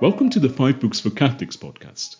Welcome 0.00 0.30
to 0.30 0.38
the 0.38 0.48
Five 0.48 0.78
Books 0.78 1.00
for 1.00 1.10
Catholics 1.10 1.56
podcast, 1.56 2.18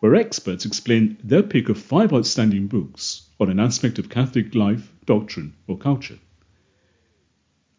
where 0.00 0.16
experts 0.16 0.66
explain 0.66 1.16
their 1.22 1.44
pick 1.44 1.68
of 1.68 1.80
five 1.80 2.12
outstanding 2.12 2.66
books 2.66 3.28
on 3.38 3.48
an 3.48 3.60
aspect 3.60 4.00
of 4.00 4.08
Catholic 4.08 4.56
life, 4.56 4.92
doctrine, 5.06 5.54
or 5.68 5.78
culture. 5.78 6.18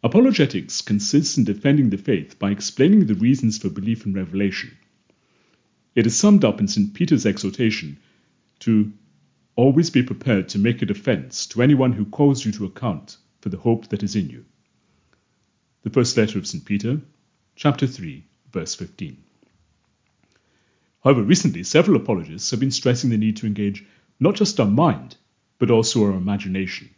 Apologetics 0.02 0.80
consists 0.80 1.38
in 1.38 1.44
defending 1.44 1.90
the 1.90 1.98
faith 1.98 2.40
by 2.40 2.52
explaining 2.52 3.06
the 3.06 3.16
reasons 3.16 3.58
for 3.58 3.70
belief 3.70 4.06
in 4.06 4.14
revelation. 4.14 4.78
It 5.94 6.08
is 6.08 6.16
summed 6.16 6.46
up 6.46 6.62
in 6.62 6.70
St. 6.70 6.94
Peter's 6.94 7.26
exhortation 7.26 7.98
to 8.60 8.94
always 9.58 9.90
be 9.90 10.04
prepared 10.04 10.48
to 10.50 10.58
make 10.58 10.82
a 10.82 10.86
defense 10.86 11.48
to 11.48 11.62
anyone 11.62 11.92
who 11.92 12.06
calls 12.06 12.46
you 12.46 12.54
to 12.54 12.66
account 12.66 13.18
for 13.42 13.50
the 13.50 13.58
hope 13.58 13.90
that 13.90 14.04
is 14.04 14.16
in 14.16 14.30
you. 14.30 14.46
The 15.82 15.90
first 15.90 16.16
letter 16.16 16.40
of 16.40 16.48
St. 16.48 16.64
Peter, 16.64 17.02
chapter 17.58 17.88
3, 17.88 18.24
verse 18.54 18.74
15. 18.76 19.18
However, 21.04 21.22
recently, 21.24 21.64
several 21.64 21.98
apologists 21.98 22.50
have 22.52 22.62
been 22.62 22.72
stressing 22.72 23.10
the 23.10 23.18
need 23.18 23.36
to 23.38 23.48
engage 23.48 23.86
not 24.20 24.36
just 24.36 24.60
our 24.60 24.68
mind, 24.68 25.18
but 25.60 25.70
also 25.70 26.06
our 26.06 26.12
imagination. 26.12 26.90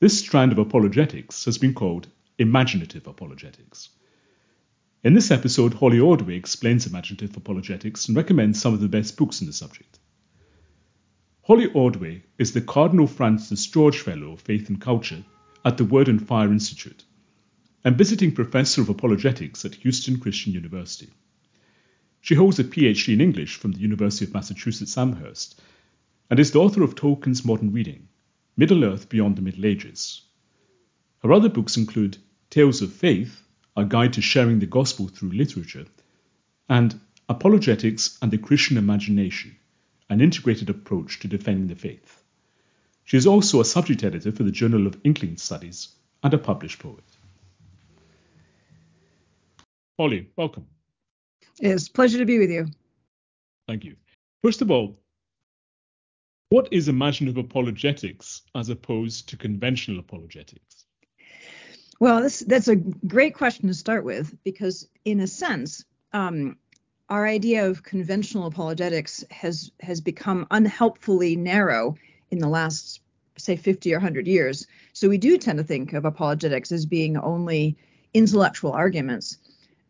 This 0.00 0.18
strand 0.18 0.52
of 0.52 0.58
apologetics 0.58 1.44
has 1.44 1.58
been 1.58 1.74
called 1.74 2.08
imaginative 2.38 3.06
apologetics. 3.06 3.90
In 5.04 5.12
this 5.12 5.30
episode, 5.30 5.74
Holly 5.74 6.00
Ordway 6.00 6.36
explains 6.36 6.86
imaginative 6.86 7.36
apologetics 7.36 8.08
and 8.08 8.16
recommends 8.16 8.60
some 8.60 8.74
of 8.74 8.80
the 8.80 8.88
best 8.88 9.16
books 9.16 9.42
on 9.42 9.46
the 9.46 9.52
subject. 9.52 9.98
Holly 11.42 11.66
Ordway 11.66 12.22
is 12.38 12.52
the 12.52 12.60
Cardinal 12.60 13.06
Francis 13.06 13.66
George 13.66 13.98
Fellow 13.98 14.32
of 14.32 14.40
Faith 14.40 14.68
and 14.68 14.80
Culture 14.80 15.24
at 15.64 15.76
the 15.76 15.84
Word 15.84 16.08
on 16.08 16.18
Fire 16.18 16.50
Institute 16.50 17.04
and 17.84 17.98
visiting 17.98 18.32
professor 18.32 18.80
of 18.80 18.88
apologetics 18.88 19.64
at 19.64 19.74
Houston 19.76 20.18
Christian 20.18 20.52
University. 20.52 21.10
She 22.20 22.34
holds 22.34 22.58
a 22.58 22.64
PhD 22.64 23.14
in 23.14 23.20
English 23.20 23.56
from 23.56 23.72
the 23.72 23.80
University 23.80 24.24
of 24.24 24.34
Massachusetts 24.34 24.98
Amherst 24.98 25.60
and 26.30 26.38
is 26.38 26.50
the 26.50 26.58
author 26.58 26.82
of 26.82 26.94
Tolkien's 26.94 27.44
modern 27.44 27.72
reading, 27.72 28.08
Middle 28.56 28.84
Earth 28.84 29.08
Beyond 29.08 29.36
the 29.36 29.42
Middle 29.42 29.66
Ages. 29.66 30.22
Her 31.22 31.32
other 31.32 31.48
books 31.48 31.76
include 31.76 32.18
Tales 32.50 32.82
of 32.82 32.92
Faith, 32.92 33.42
a 33.76 33.84
guide 33.84 34.12
to 34.14 34.20
sharing 34.20 34.58
the 34.58 34.66
gospel 34.66 35.08
through 35.08 35.30
literature, 35.30 35.86
and 36.68 37.00
Apologetics 37.28 38.18
and 38.22 38.30
the 38.30 38.38
Christian 38.38 38.78
Imagination, 38.78 39.56
an 40.08 40.20
integrated 40.20 40.70
approach 40.70 41.20
to 41.20 41.28
defending 41.28 41.66
the 41.66 41.74
faith. 41.74 42.22
She 43.04 43.16
is 43.16 43.26
also 43.26 43.60
a 43.60 43.64
subject 43.64 44.02
editor 44.02 44.32
for 44.32 44.42
the 44.42 44.50
Journal 44.50 44.86
of 44.86 44.98
Inklings 45.04 45.42
Studies 45.42 45.88
and 46.22 46.32
a 46.32 46.38
published 46.38 46.78
poet. 46.78 47.04
Holly, 49.98 50.28
welcome. 50.36 50.66
It's 51.60 51.88
a 51.88 51.92
pleasure 51.92 52.18
to 52.18 52.24
be 52.24 52.38
with 52.38 52.50
you. 52.50 52.66
Thank 53.66 53.84
you. 53.84 53.96
First 54.42 54.62
of 54.62 54.70
all, 54.70 54.98
what 56.50 56.68
is 56.72 56.88
imaginative 56.88 57.36
apologetics 57.36 58.42
as 58.54 58.70
opposed 58.70 59.28
to 59.28 59.36
conventional 59.36 60.00
apologetics? 60.00 60.86
Well, 62.00 62.22
this, 62.22 62.40
that's 62.40 62.68
a 62.68 62.76
great 62.76 63.34
question 63.34 63.68
to 63.68 63.74
start 63.74 64.04
with 64.04 64.34
because, 64.44 64.88
in 65.04 65.20
a 65.20 65.26
sense, 65.26 65.84
um, 66.12 66.56
our 67.08 67.26
idea 67.26 67.68
of 67.68 67.82
conventional 67.82 68.46
apologetics 68.46 69.24
has 69.30 69.72
has 69.80 70.00
become 70.00 70.46
unhelpfully 70.50 71.36
narrow 71.36 71.96
in 72.30 72.38
the 72.38 72.48
last, 72.48 73.00
say, 73.36 73.56
50 73.56 73.92
or 73.92 73.96
100 73.96 74.26
years. 74.26 74.66
So 74.92 75.08
we 75.08 75.18
do 75.18 75.38
tend 75.38 75.58
to 75.58 75.64
think 75.64 75.92
of 75.92 76.04
apologetics 76.04 76.70
as 76.70 76.86
being 76.86 77.16
only 77.16 77.76
intellectual 78.14 78.72
arguments 78.72 79.38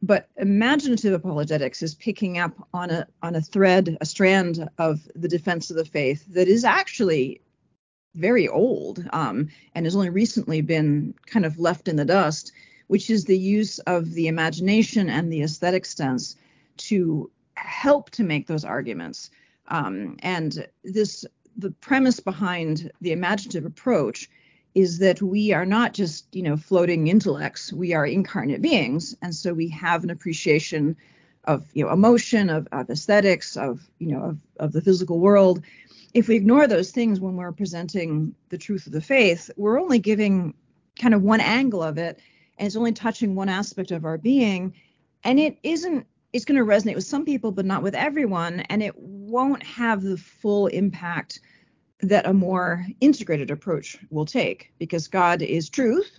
but 0.03 0.29
imaginative 0.37 1.13
apologetics 1.13 1.83
is 1.83 1.95
picking 1.95 2.39
up 2.39 2.53
on 2.73 2.91
a 2.91 3.07
on 3.23 3.35
a 3.35 3.41
thread, 3.41 3.99
a 4.01 4.07
strand 4.07 4.69
of 4.79 5.09
the 5.15 5.29
defense 5.29 5.71
of 5.71 5.77
the 5.77 5.85
faith 5.85 6.25
that 6.35 6.49
is 6.49 6.65
actually 6.65 7.41
very 8.15 8.49
old 8.49 9.05
um, 9.13 9.49
and 9.75 9.87
has 9.87 9.95
only 9.95 10.11
recently 10.11 10.61
been 10.61 11.15
kind 11.27 11.45
of 11.45 11.59
left 11.59 11.89
in 11.89 11.97
the 11.97 12.05
dust, 12.05 12.53
which 12.89 13.11
is 13.11 13.25
the 13.25 13.39
use 13.39 13.79
of 13.81 14.13
the 14.13 14.29
imagination 14.29 15.09
and 15.09 15.33
the 15.33 15.43
aesthetic 15.43 15.85
sense 15.85 16.37
to 16.77 17.31
help 17.55 18.11
to 18.11 18.23
make 18.23 18.47
those 18.47 18.65
arguments. 18.65 19.31
Um, 19.69 20.17
and 20.21 20.67
this 20.85 21.25
the 21.57 21.71
premise 21.73 22.21
behind 22.21 22.91
the 23.01 23.13
imaginative 23.13 23.67
approach 23.67 24.31
is 24.79 24.99
that 24.99 25.21
we 25.21 25.53
are 25.53 25.67
not 25.67 25.93
just 25.93 26.27
you 26.33 26.43
know 26.43 26.57
floating 26.57 27.09
intellects. 27.09 27.73
We 27.73 27.95
are 27.95 28.07
incarnate 28.07 28.63
beings. 28.63 29.17
And 29.23 29.35
so 29.35 29.53
we 29.53 29.69
have 29.71 30.05
an 30.05 30.11
appreciation 30.11 30.97
of 31.45 31.67
you 31.73 31.85
know 31.85 31.91
emotion 31.93 32.49
of, 32.49 32.69
of 32.71 32.89
aesthetics 32.89 33.57
of 33.57 33.81
you 33.99 34.13
know 34.13 34.23
of, 34.23 34.39
of 34.61 34.73
the 34.73 34.81
physical 34.81 35.19
world. 35.19 35.65
If 36.15 36.29
we 36.29 36.37
ignore 36.37 36.69
those 36.69 36.93
things 36.93 37.19
when 37.19 37.35
we're 37.35 37.53
presenting 37.53 38.35
the 38.51 38.59
truth 38.59 38.87
of 38.87 38.93
the 38.93 39.01
faith 39.01 39.51
we're 39.57 39.81
only 39.81 39.99
giving 39.99 40.55
kind 40.97 41.13
of 41.13 41.23
one 41.23 41.41
angle 41.41 41.83
of 41.83 41.99
it 41.99 42.21
and 42.57 42.67
it's 42.67 42.77
only 42.77 42.93
touching 42.93 43.35
one 43.35 43.49
aspect 43.49 43.91
of 43.91 44.05
our 44.05 44.19
being. 44.19 44.75
And 45.25 45.41
it 45.41 45.59
isn't 45.65 46.07
it's 46.33 46.45
going 46.45 46.59
to 46.59 46.65
resonate 46.65 46.95
with 46.95 47.05
some 47.05 47.25
people 47.25 47.51
but 47.51 47.67
not 47.67 47.83
with 47.83 47.97
everyone. 47.97 48.61
And 48.71 48.81
it 48.81 48.97
won't 48.97 49.65
have 49.65 50.03
the 50.03 50.19
full 50.19 50.69
impact 50.69 51.41
that 52.01 52.27
a 52.27 52.33
more 52.33 52.87
integrated 53.01 53.51
approach 53.51 53.99
will 54.11 54.27
take 54.27 54.73
because 54.79 55.09
God 55.09 55.43
is 55.43 55.69
truth, 55.69 56.19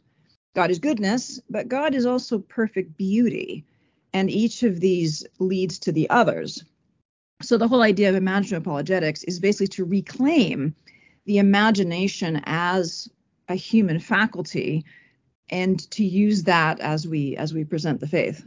God 0.56 0.72
is 0.72 0.80
goodness, 0.80 1.40
but 1.50 1.68
God 1.68 1.96
is 1.96 2.06
also 2.06 2.40
perfect 2.40 2.98
beauty. 2.98 3.66
And 4.14 4.30
each 4.30 4.64
of 4.64 4.80
these 4.80 5.26
leads 5.38 5.78
to 5.80 5.92
the 5.92 6.10
others. 6.10 6.64
So 7.42 7.58
the 7.58 7.68
whole 7.68 7.84
idea 7.84 8.10
of 8.10 8.16
imaginative 8.16 8.64
apologetics 8.64 9.24
is 9.24 9.40
basically 9.40 9.68
to 9.68 9.86
reclaim 9.86 10.76
the 11.26 11.38
imagination 11.38 12.42
as 12.46 13.08
a 13.48 13.56
human 13.56 14.00
faculty 14.00 14.84
and 15.50 15.80
to 15.92 16.04
use 16.04 16.44
that 16.44 16.80
as 16.80 17.08
we 17.08 17.36
as 17.38 17.54
we 17.54 17.64
present 17.64 18.00
the 18.00 18.08
faith. 18.08 18.44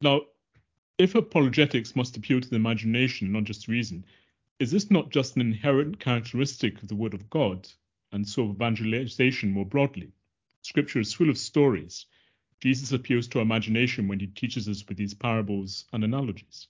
Now, 0.00 0.22
if 1.02 1.16
apologetics 1.16 1.96
must 1.96 2.16
appeal 2.16 2.40
to 2.40 2.48
the 2.48 2.54
imagination, 2.54 3.32
not 3.32 3.42
just 3.42 3.66
reason, 3.66 4.04
is 4.60 4.70
this 4.70 4.88
not 4.88 5.10
just 5.10 5.34
an 5.34 5.42
inherent 5.42 5.98
characteristic 5.98 6.80
of 6.80 6.86
the 6.86 6.94
Word 6.94 7.12
of 7.12 7.28
God, 7.28 7.68
and 8.12 8.28
so 8.28 8.44
of 8.44 8.50
evangelization 8.50 9.50
more 9.50 9.66
broadly? 9.66 10.12
Scripture 10.60 11.00
is 11.00 11.12
full 11.12 11.28
of 11.28 11.36
stories. 11.36 12.06
Jesus 12.60 12.92
appeals 12.92 13.26
to 13.28 13.38
our 13.38 13.42
imagination 13.42 14.06
when 14.06 14.20
he 14.20 14.28
teaches 14.28 14.68
us 14.68 14.84
with 14.86 14.96
these 14.96 15.12
parables 15.12 15.86
and 15.92 16.04
analogies. 16.04 16.68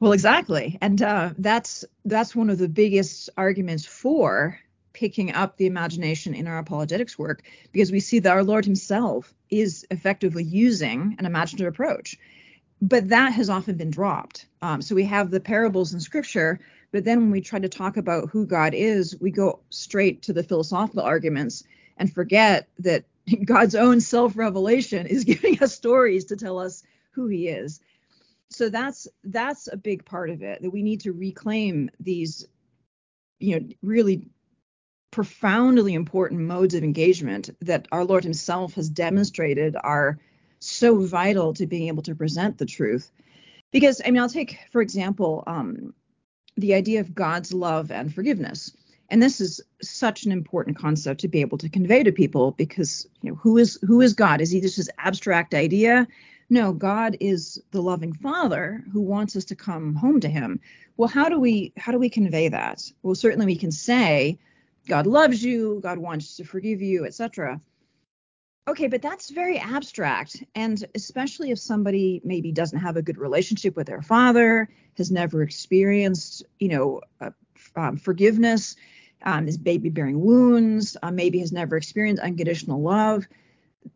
Well, 0.00 0.12
exactly, 0.12 0.78
and 0.80 1.02
uh, 1.02 1.34
that's 1.36 1.84
that's 2.06 2.34
one 2.34 2.48
of 2.48 2.56
the 2.56 2.68
biggest 2.68 3.28
arguments 3.36 3.84
for 3.84 4.58
picking 4.94 5.32
up 5.32 5.58
the 5.58 5.66
imagination 5.66 6.34
in 6.34 6.46
our 6.46 6.58
apologetics 6.58 7.18
work 7.18 7.42
because 7.72 7.92
we 7.92 8.00
see 8.00 8.20
that 8.20 8.32
our 8.32 8.44
Lord 8.44 8.64
Himself 8.64 9.34
is 9.50 9.86
effectively 9.90 10.44
using 10.44 11.16
an 11.18 11.26
imaginative 11.26 11.66
approach 11.66 12.16
but 12.84 13.08
that 13.08 13.32
has 13.32 13.48
often 13.48 13.76
been 13.76 13.90
dropped. 13.90 14.46
Um, 14.60 14.82
so 14.82 14.94
we 14.94 15.04
have 15.04 15.30
the 15.30 15.40
parables 15.40 15.94
in 15.94 16.00
scripture, 16.00 16.60
but 16.92 17.04
then 17.04 17.18
when 17.18 17.30
we 17.30 17.40
try 17.40 17.58
to 17.58 17.68
talk 17.68 17.96
about 17.96 18.28
who 18.28 18.44
God 18.44 18.74
is, 18.74 19.18
we 19.18 19.30
go 19.30 19.60
straight 19.70 20.20
to 20.22 20.34
the 20.34 20.42
philosophical 20.42 21.00
arguments 21.00 21.64
and 21.96 22.12
forget 22.12 22.68
that 22.80 23.04
God's 23.44 23.74
own 23.74 24.02
self-revelation 24.02 25.06
is 25.06 25.24
giving 25.32 25.62
us 25.62 25.74
stories 25.74 26.26
to 26.26 26.36
tell 26.36 26.58
us 26.58 26.82
who 27.12 27.26
he 27.26 27.48
is. 27.48 27.80
So 28.50 28.68
that's 28.68 29.08
that's 29.24 29.66
a 29.72 29.78
big 29.78 30.04
part 30.04 30.28
of 30.28 30.42
it 30.42 30.60
that 30.60 30.70
we 30.70 30.82
need 30.82 31.00
to 31.00 31.12
reclaim 31.12 31.90
these 31.98 32.46
you 33.40 33.58
know 33.58 33.66
really 33.82 34.28
profoundly 35.10 35.94
important 35.94 36.42
modes 36.42 36.74
of 36.74 36.84
engagement 36.84 37.48
that 37.62 37.88
our 37.90 38.04
Lord 38.04 38.24
himself 38.24 38.74
has 38.74 38.90
demonstrated 38.90 39.74
are 39.82 40.18
so 40.64 40.98
vital 41.00 41.54
to 41.54 41.66
being 41.66 41.88
able 41.88 42.02
to 42.02 42.14
present 42.14 42.58
the 42.58 42.66
truth. 42.66 43.10
Because, 43.72 44.00
I 44.04 44.10
mean, 44.10 44.22
I'll 44.22 44.28
take, 44.28 44.58
for 44.70 44.80
example, 44.80 45.42
um, 45.46 45.94
the 46.56 46.74
idea 46.74 47.00
of 47.00 47.14
God's 47.14 47.52
love 47.52 47.90
and 47.90 48.14
forgiveness. 48.14 48.72
And 49.10 49.22
this 49.22 49.40
is 49.40 49.60
such 49.82 50.24
an 50.24 50.32
important 50.32 50.78
concept 50.78 51.20
to 51.20 51.28
be 51.28 51.40
able 51.40 51.58
to 51.58 51.68
convey 51.68 52.02
to 52.02 52.12
people 52.12 52.52
because, 52.52 53.06
you 53.22 53.30
know, 53.30 53.36
who 53.36 53.58
is 53.58 53.78
who 53.86 54.00
is 54.00 54.14
God? 54.14 54.40
Is 54.40 54.50
he 54.50 54.60
just 54.60 54.76
this 54.76 54.88
abstract 54.98 55.54
idea? 55.54 56.06
No, 56.50 56.72
God 56.72 57.16
is 57.20 57.60
the 57.70 57.82
loving 57.82 58.12
Father 58.12 58.84
who 58.92 59.00
wants 59.00 59.36
us 59.36 59.44
to 59.46 59.56
come 59.56 59.94
home 59.94 60.20
to 60.20 60.28
him. 60.28 60.60
Well, 60.96 61.08
how 61.08 61.28
do 61.28 61.38
we 61.38 61.72
how 61.76 61.92
do 61.92 61.98
we 61.98 62.08
convey 62.08 62.48
that? 62.48 62.82
Well, 63.02 63.14
certainly 63.14 63.46
we 63.46 63.56
can 63.56 63.72
say 63.72 64.38
God 64.86 65.06
loves 65.06 65.42
you, 65.42 65.80
God 65.82 65.98
wants 65.98 66.36
to 66.36 66.44
forgive 66.44 66.80
you, 66.82 67.04
etc. 67.04 67.60
Okay, 68.66 68.88
but 68.88 69.02
that's 69.02 69.28
very 69.30 69.58
abstract. 69.58 70.42
And 70.54 70.82
especially 70.94 71.50
if 71.50 71.58
somebody 71.58 72.22
maybe 72.24 72.50
doesn't 72.50 72.78
have 72.78 72.96
a 72.96 73.02
good 73.02 73.18
relationship 73.18 73.76
with 73.76 73.86
their 73.86 74.00
father, 74.00 74.70
has 74.96 75.10
never 75.10 75.42
experienced, 75.42 76.44
you 76.58 76.68
know, 76.68 77.00
uh, 77.20 77.30
um, 77.76 77.96
forgiveness, 77.96 78.76
um, 79.22 79.48
is 79.48 79.58
baby 79.58 79.90
bearing 79.90 80.20
wounds, 80.20 80.96
uh, 81.02 81.10
maybe 81.10 81.40
has 81.40 81.52
never 81.52 81.76
experienced 81.76 82.22
unconditional 82.22 82.80
love. 82.80 83.26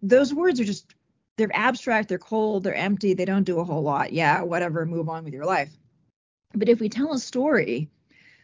those 0.03 0.35
words 0.35 0.61
are 0.61 0.65
just 0.65 0.95
they're 1.39 1.49
abstract, 1.55 2.09
they're 2.09 2.19
cold, 2.19 2.65
they're 2.65 2.75
empty, 2.75 3.15
they 3.15 3.25
don't 3.25 3.45
do 3.45 3.61
a 3.61 3.65
whole 3.65 3.83
lot. 3.83 4.13
Yeah, 4.13 4.43
whatever, 4.43 4.85
move 4.85 5.09
on 5.09 5.25
with 5.25 5.33
your 5.33 5.45
life. 5.45 5.71
But 6.55 6.69
if 6.69 6.81
we 6.81 6.89
tell 6.89 7.13
a 7.13 7.19
story, 7.19 7.89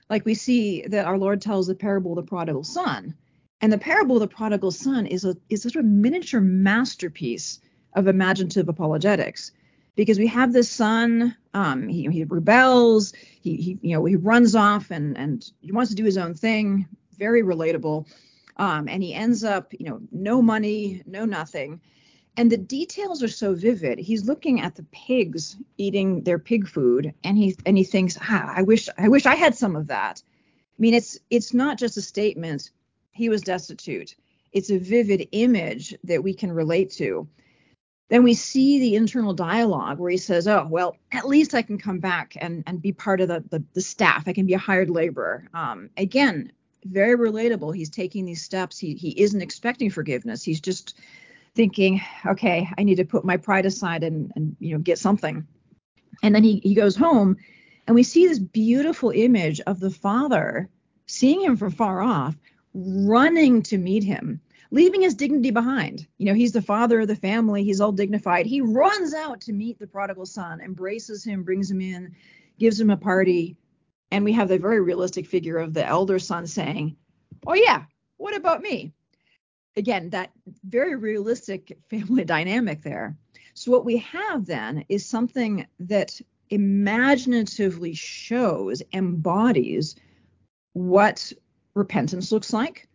like 0.09 0.25
we 0.25 0.35
see 0.35 0.87
that 0.87 1.07
our 1.07 1.19
Lord 1.19 1.43
tells 1.43 1.67
the 1.67 1.75
parable 1.75 2.13
of 2.13 2.25
the 2.25 2.29
prodigal 2.29 2.65
son, 2.65 3.15
and 3.61 3.73
the 3.73 3.79
parable 3.79 4.17
of 4.17 4.21
the 4.21 4.35
prodigal 4.35 4.71
son 4.71 5.07
is 5.07 5.25
a 5.25 5.37
is 5.49 5.63
sort 5.63 5.77
of 5.77 5.85
miniature 5.85 6.41
masterpiece 6.41 7.61
of 7.95 8.09
imaginative 8.09 8.69
apologetics 8.69 9.53
because 9.97 10.19
we 10.19 10.27
have 10.27 10.53
this 10.53 10.71
son 10.71 11.37
um, 11.55 11.89
he, 11.89 12.09
he 12.09 12.25
rebels 12.25 13.13
he, 13.41 13.57
he 13.57 13.79
you 13.83 13.95
know 13.95 14.05
he 14.05 14.17
runs 14.17 14.55
off 14.55 14.91
and 14.91 15.17
and 15.17 15.51
he 15.61 15.73
wants 15.73 15.91
to 15.91 15.97
do 15.97 16.05
his 16.05 16.19
own 16.19 16.35
thing 16.35 16.87
very 17.17 17.43
relatable 17.43 18.07
um, 18.57 18.89
and 18.89 19.03
he 19.03 19.15
ends 19.15 19.45
up 19.45 19.73
you 19.73 19.89
know 19.89 20.01
no 20.13 20.41
money 20.43 21.03
no 21.07 21.25
nothing. 21.25 21.81
And 22.37 22.51
the 22.51 22.57
details 22.57 23.23
are 23.23 23.29
so 23.29 23.55
vivid. 23.55 24.01
He's 24.01 24.25
looking 24.25 24.61
at 24.61 24.75
the 24.75 24.83
pigs 24.91 25.57
eating 25.77 26.23
their 26.23 26.39
pig 26.39 26.67
food 26.67 27.15
and 27.23 27.39
he 27.39 27.57
and 27.65 27.79
he 27.79 27.85
thinks 27.85 28.19
ah, 28.21 28.53
i 28.57 28.63
wish 28.63 28.89
i 28.99 29.09
wish 29.09 29.27
i 29.27 29.35
had 29.35 29.55
some 29.55 29.77
of 29.77 29.87
that. 29.89 30.23
I 30.27 30.79
mean 30.79 30.95
it's 30.95 31.19
it's 31.31 31.55
not 31.55 31.79
just 31.79 31.97
a 31.97 32.03
statement 32.03 32.71
he 33.15 33.29
was 33.29 33.43
destitute 33.43 34.15
it's 34.53 34.71
a 34.71 34.79
vivid 34.79 35.29
image 35.33 35.95
that 36.05 36.23
we 36.23 36.35
can 36.35 36.53
relate 36.53 36.91
to 36.91 37.29
then 38.11 38.23
we 38.23 38.35
see 38.35 38.79
the 38.79 38.97
internal 38.97 39.33
dialogue 39.33 39.99
where 39.99 40.11
he 40.11 40.19
says, 40.19 40.47
"Oh, 40.47 40.67
well, 40.71 40.97
at 41.11 41.27
least 41.27 41.55
I 41.55 41.63
can 41.63 41.79
come 41.79 41.99
back 42.01 42.37
and 42.41 42.63
and 42.67 42.81
be 42.81 42.93
part 42.93 43.21
of 43.21 43.29
the 43.29 43.43
the, 43.51 43.65
the 43.73 43.81
staff. 43.81 44.29
I 44.29 44.33
can 44.33 44.47
be 44.47 44.55
a 44.55 44.59
hired 44.59 44.91
laborer." 44.91 45.49
Um, 45.55 45.91
again, 45.97 46.53
very 46.85 47.17
relatable. 47.17 47.75
He's 47.75 47.91
taking 47.91 48.25
these 48.25 48.43
steps. 48.43 48.79
He 48.79 48.95
he 48.95 49.21
isn't 49.21 49.41
expecting 49.41 49.91
forgiveness. 49.91 50.45
He's 50.45 50.61
just 50.61 50.99
thinking, 51.55 52.03
"Okay, 52.27 52.69
I 52.77 52.83
need 52.85 52.97
to 52.97 53.05
put 53.05 53.25
my 53.25 53.39
pride 53.39 53.67
aside 53.67 54.05
and 54.05 54.31
and 54.37 54.55
you 54.61 54.75
know 54.75 54.79
get 54.79 54.99
something." 54.99 55.47
And 56.23 56.35
then 56.35 56.45
he 56.45 56.61
he 56.63 56.75
goes 56.75 56.97
home, 56.97 57.37
and 57.87 57.95
we 57.95 58.03
see 58.03 58.27
this 58.27 58.39
beautiful 58.39 59.11
image 59.11 59.61
of 59.63 59.81
the 59.81 59.91
father 59.91 60.69
seeing 61.07 61.43
him 61.43 61.57
from 61.57 61.71
far 61.71 62.01
off, 62.03 62.37
running 62.75 63.63
to 63.63 63.79
meet 63.79 64.05
him 64.05 64.41
leaving 64.75 65.03
his 65.03 65.15
dignity 65.15 65.53
behind. 65.53 66.05
You 66.19 66.27
know, 66.27 66.35
he's 66.35 66.51
the 66.51 66.61
father 66.61 67.01
of 67.01 67.09
the 67.09 67.15
family, 67.15 67.63
he's 67.63 67.81
all 67.81 67.93
dignified. 67.93 68.45
He 68.45 68.61
runs 68.61 69.15
out 69.15 69.41
to 69.43 69.53
meet 69.53 69.79
the 69.79 69.87
prodigal 69.87 70.27
son, 70.27 70.61
embraces 70.61 71.25
him, 71.25 71.45
brings 71.45 71.71
him 71.71 71.81
in, 71.81 72.17
gives 72.59 72.81
him 72.81 72.91
a 72.91 72.97
party. 72.97 73.57
And 74.11 74.25
we 74.25 74.33
have 74.33 74.49
the 74.49 74.59
very 74.59 74.81
realistic 74.81 75.27
figure 75.27 75.59
of 75.59 75.75
the 75.75 75.87
elder 75.87 76.19
son 76.19 76.49
saying, 76.49 76.97
Oh, 77.47 77.55
yeah, 77.55 77.85
what 78.17 78.37
about 78.37 78.63
me? 78.63 78.93
Again, 79.77 80.11
that 80.11 80.33
very 80.65 80.97
realistic 80.97 81.79
family 81.91 82.25
dynamic 82.25 82.83
there. 82.83 83.17
So, 83.55 83.71
what 83.71 83.85
we 83.85 83.99
have 83.99 84.45
then 84.45 84.85
is 84.89 85.07
something 85.07 85.67
that 85.79 86.21
imaginatively 86.51 87.95
shows, 87.95 88.83
embodies 88.93 89.95
what 90.73 91.33
repentance 91.75 92.33
looks 92.33 92.53
like 92.53 92.89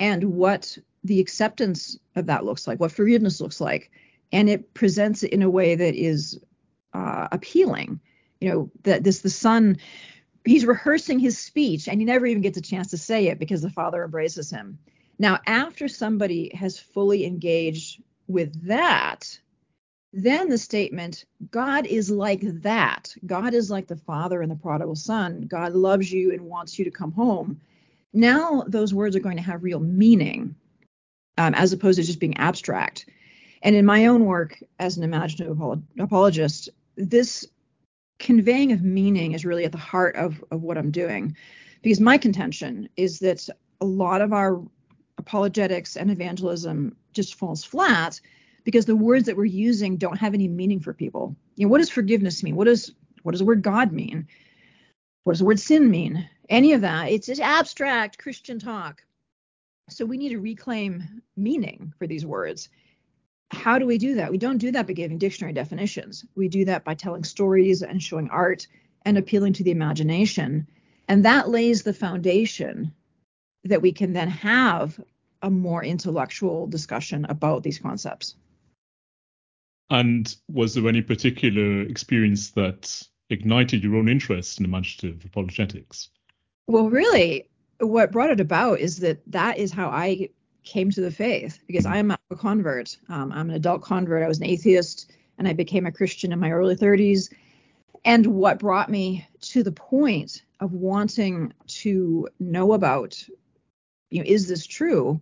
and 0.00 0.24
what 0.24 0.76
the 1.04 1.20
acceptance 1.20 1.98
of 2.16 2.26
that 2.26 2.44
looks 2.44 2.66
like, 2.66 2.80
what 2.80 2.92
forgiveness 2.92 3.40
looks 3.40 3.60
like, 3.60 3.90
and 4.32 4.48
it 4.48 4.74
presents 4.74 5.22
it 5.22 5.32
in 5.32 5.42
a 5.42 5.50
way 5.50 5.74
that 5.74 5.94
is 5.94 6.38
uh, 6.92 7.28
appealing. 7.32 8.00
You 8.40 8.50
know, 8.50 8.70
that 8.82 9.04
this 9.04 9.20
the 9.20 9.30
son, 9.30 9.78
he's 10.44 10.66
rehearsing 10.66 11.18
his 11.18 11.38
speech, 11.38 11.88
and 11.88 12.00
he 12.00 12.04
never 12.04 12.26
even 12.26 12.42
gets 12.42 12.58
a 12.58 12.62
chance 12.62 12.88
to 12.88 12.98
say 12.98 13.28
it 13.28 13.38
because 13.38 13.62
the 13.62 13.70
father 13.70 14.04
embraces 14.04 14.50
him. 14.50 14.78
Now, 15.18 15.38
after 15.46 15.88
somebody 15.88 16.50
has 16.54 16.78
fully 16.78 17.24
engaged 17.24 18.02
with 18.28 18.66
that, 18.66 19.38
then 20.12 20.48
the 20.48 20.58
statement, 20.58 21.24
God 21.50 21.86
is 21.86 22.10
like 22.10 22.40
that. 22.62 23.14
God 23.24 23.54
is 23.54 23.70
like 23.70 23.86
the 23.86 23.96
father 23.96 24.42
and 24.42 24.50
the 24.50 24.56
prodigal 24.56 24.96
son. 24.96 25.42
God 25.42 25.72
loves 25.72 26.12
you 26.12 26.32
and 26.32 26.42
wants 26.42 26.78
you 26.78 26.84
to 26.84 26.90
come 26.90 27.12
home. 27.12 27.60
Now, 28.16 28.64
those 28.66 28.94
words 28.94 29.14
are 29.14 29.20
going 29.20 29.36
to 29.36 29.42
have 29.42 29.62
real 29.62 29.78
meaning 29.78 30.56
um, 31.36 31.52
as 31.52 31.74
opposed 31.74 31.98
to 31.98 32.02
just 32.02 32.18
being 32.18 32.36
abstract. 32.38 33.04
And 33.62 33.76
in 33.76 33.84
my 33.84 34.06
own 34.06 34.24
work 34.24 34.58
as 34.78 34.96
an 34.96 35.04
imaginative 35.04 35.60
apologist, 35.98 36.70
this 36.96 37.46
conveying 38.18 38.72
of 38.72 38.82
meaning 38.82 39.32
is 39.32 39.44
really 39.44 39.66
at 39.66 39.72
the 39.72 39.78
heart 39.78 40.16
of, 40.16 40.42
of 40.50 40.62
what 40.62 40.78
I'm 40.78 40.90
doing. 40.90 41.36
Because 41.82 42.00
my 42.00 42.16
contention 42.16 42.88
is 42.96 43.18
that 43.18 43.50
a 43.82 43.84
lot 43.84 44.22
of 44.22 44.32
our 44.32 44.62
apologetics 45.18 45.94
and 45.94 46.10
evangelism 46.10 46.96
just 47.12 47.34
falls 47.34 47.64
flat 47.64 48.18
because 48.64 48.86
the 48.86 48.96
words 48.96 49.26
that 49.26 49.36
we're 49.36 49.44
using 49.44 49.98
don't 49.98 50.18
have 50.18 50.32
any 50.32 50.48
meaning 50.48 50.80
for 50.80 50.94
people. 50.94 51.36
You 51.56 51.66
know, 51.66 51.70
what 51.70 51.78
does 51.78 51.90
forgiveness 51.90 52.42
mean? 52.42 52.56
What 52.56 52.64
does 52.64 52.92
what 53.24 53.32
does 53.32 53.40
the 53.40 53.44
word 53.44 53.62
God 53.62 53.92
mean? 53.92 54.26
What 55.24 55.34
does 55.34 55.40
the 55.40 55.44
word 55.44 55.60
sin 55.60 55.90
mean? 55.90 56.26
Any 56.48 56.72
of 56.72 56.82
that. 56.82 57.10
It's 57.10 57.26
just 57.26 57.40
abstract 57.40 58.18
Christian 58.18 58.58
talk. 58.58 59.02
So 59.88 60.04
we 60.04 60.16
need 60.16 60.30
to 60.30 60.40
reclaim 60.40 61.22
meaning 61.36 61.92
for 61.98 62.06
these 62.06 62.26
words. 62.26 62.68
How 63.52 63.78
do 63.78 63.86
we 63.86 63.98
do 63.98 64.16
that? 64.16 64.30
We 64.30 64.38
don't 64.38 64.58
do 64.58 64.72
that 64.72 64.86
by 64.86 64.92
giving 64.92 65.18
dictionary 65.18 65.52
definitions. 65.52 66.24
We 66.34 66.48
do 66.48 66.64
that 66.64 66.84
by 66.84 66.94
telling 66.94 67.24
stories 67.24 67.82
and 67.82 68.02
showing 68.02 68.28
art 68.30 68.66
and 69.04 69.16
appealing 69.16 69.52
to 69.54 69.64
the 69.64 69.70
imagination. 69.70 70.66
And 71.08 71.24
that 71.24 71.48
lays 71.48 71.82
the 71.82 71.92
foundation 71.92 72.92
that 73.64 73.82
we 73.82 73.92
can 73.92 74.12
then 74.12 74.28
have 74.28 75.00
a 75.42 75.50
more 75.50 75.84
intellectual 75.84 76.66
discussion 76.66 77.24
about 77.28 77.62
these 77.62 77.78
concepts. 77.78 78.34
And 79.90 80.34
was 80.48 80.74
there 80.74 80.88
any 80.88 81.02
particular 81.02 81.82
experience 81.82 82.50
that 82.52 83.00
ignited 83.30 83.84
your 83.84 83.96
own 83.96 84.08
interest 84.08 84.58
in 84.58 84.64
imaginative 84.64 85.24
apologetics? 85.24 86.08
Well, 86.66 86.90
really, 86.90 87.48
what 87.80 88.12
brought 88.12 88.30
it 88.30 88.40
about 88.40 88.80
is 88.80 88.98
that 88.98 89.20
that 89.30 89.58
is 89.58 89.72
how 89.72 89.88
I 89.88 90.30
came 90.64 90.90
to 90.90 91.00
the 91.00 91.10
faith 91.10 91.60
because 91.66 91.84
mm-hmm. 91.84 91.94
I 91.94 91.98
am 91.98 92.10
a 92.10 92.36
convert. 92.36 92.96
Um, 93.08 93.32
I'm 93.32 93.50
an 93.50 93.56
adult 93.56 93.82
convert. 93.82 94.22
I 94.22 94.28
was 94.28 94.38
an 94.38 94.46
atheist 94.46 95.12
and 95.38 95.46
I 95.46 95.52
became 95.52 95.86
a 95.86 95.92
Christian 95.92 96.32
in 96.32 96.40
my 96.40 96.50
early 96.50 96.76
30s. 96.76 97.32
And 98.04 98.26
what 98.26 98.58
brought 98.58 98.90
me 98.90 99.26
to 99.42 99.62
the 99.62 99.72
point 99.72 100.42
of 100.60 100.72
wanting 100.72 101.52
to 101.66 102.28
know 102.40 102.72
about, 102.72 103.22
you 104.10 104.20
know, 104.20 104.24
is 104.26 104.48
this 104.48 104.66
true? 104.66 105.20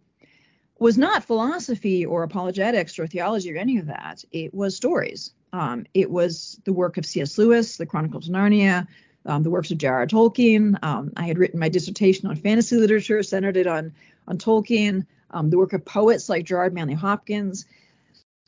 Was 0.78 0.98
not 0.98 1.24
philosophy 1.24 2.04
or 2.04 2.22
apologetics 2.22 2.98
or 2.98 3.06
theology 3.06 3.52
or 3.52 3.56
any 3.56 3.78
of 3.78 3.86
that. 3.86 4.24
It 4.32 4.52
was 4.52 4.76
stories. 4.76 5.32
Um, 5.52 5.86
it 5.94 6.10
was 6.10 6.60
the 6.64 6.72
work 6.72 6.96
of 6.96 7.06
C.S. 7.06 7.38
Lewis, 7.38 7.76
The 7.76 7.86
Chronicles 7.86 8.28
of 8.28 8.34
Narnia, 8.34 8.86
um, 9.26 9.42
the 9.42 9.50
works 9.50 9.70
of 9.70 9.78
J.R.R. 9.78 10.06
Tolkien. 10.06 10.82
Um, 10.82 11.12
I 11.16 11.26
had 11.26 11.38
written 11.38 11.60
my 11.60 11.68
dissertation 11.68 12.28
on 12.28 12.36
fantasy 12.36 12.76
literature, 12.76 13.22
centered 13.22 13.56
it 13.56 13.66
on 13.66 13.92
on 14.26 14.38
Tolkien. 14.38 15.06
Um, 15.30 15.50
the 15.50 15.58
work 15.58 15.72
of 15.72 15.84
poets 15.84 16.28
like 16.28 16.44
Gerard 16.44 16.74
Manley 16.74 16.94
Hopkins. 16.94 17.66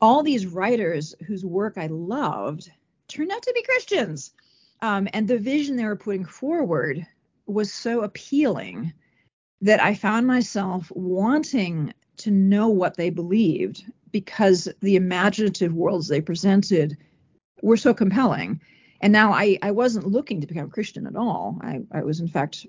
All 0.01 0.23
these 0.23 0.47
writers 0.47 1.15
whose 1.27 1.45
work 1.45 1.79
I 1.79 1.87
loved 1.87 2.71
turned 3.09 3.33
out 3.33 3.43
to 3.43 3.53
be 3.55 3.63
Christians, 3.63 4.33
um, 4.83 5.09
and 5.13 5.27
the 5.27 5.39
vision 5.39 5.77
they 5.77 5.85
were 5.85 5.97
putting 5.97 6.25
forward 6.25 7.07
was 7.47 7.73
so 7.73 8.03
appealing 8.03 8.93
that 9.63 9.83
I 9.83 9.95
found 9.95 10.27
myself 10.27 10.93
wanting 10.95 11.95
to 12.19 12.31
know 12.31 12.69
what 12.69 12.97
they 12.97 13.11
believed 13.11 13.85
because 14.13 14.69
the 14.81 14.97
imaginative 14.97 15.75
worlds 15.75 16.09
they 16.09 16.21
presented 16.21 16.97
were 17.63 17.77
so 17.77 17.95
compelling 17.95 18.61
and 19.07 19.13
now 19.13 19.33
I, 19.33 19.57
I 19.63 19.71
wasn't 19.71 20.09
looking 20.09 20.41
to 20.41 20.49
become 20.49 20.67
a 20.67 20.69
Christian 20.69 21.07
at 21.07 21.15
all. 21.15 21.61
I, 21.63 21.83
I 21.93 22.03
was 22.03 22.19
in 22.19 22.27
fact, 22.27 22.67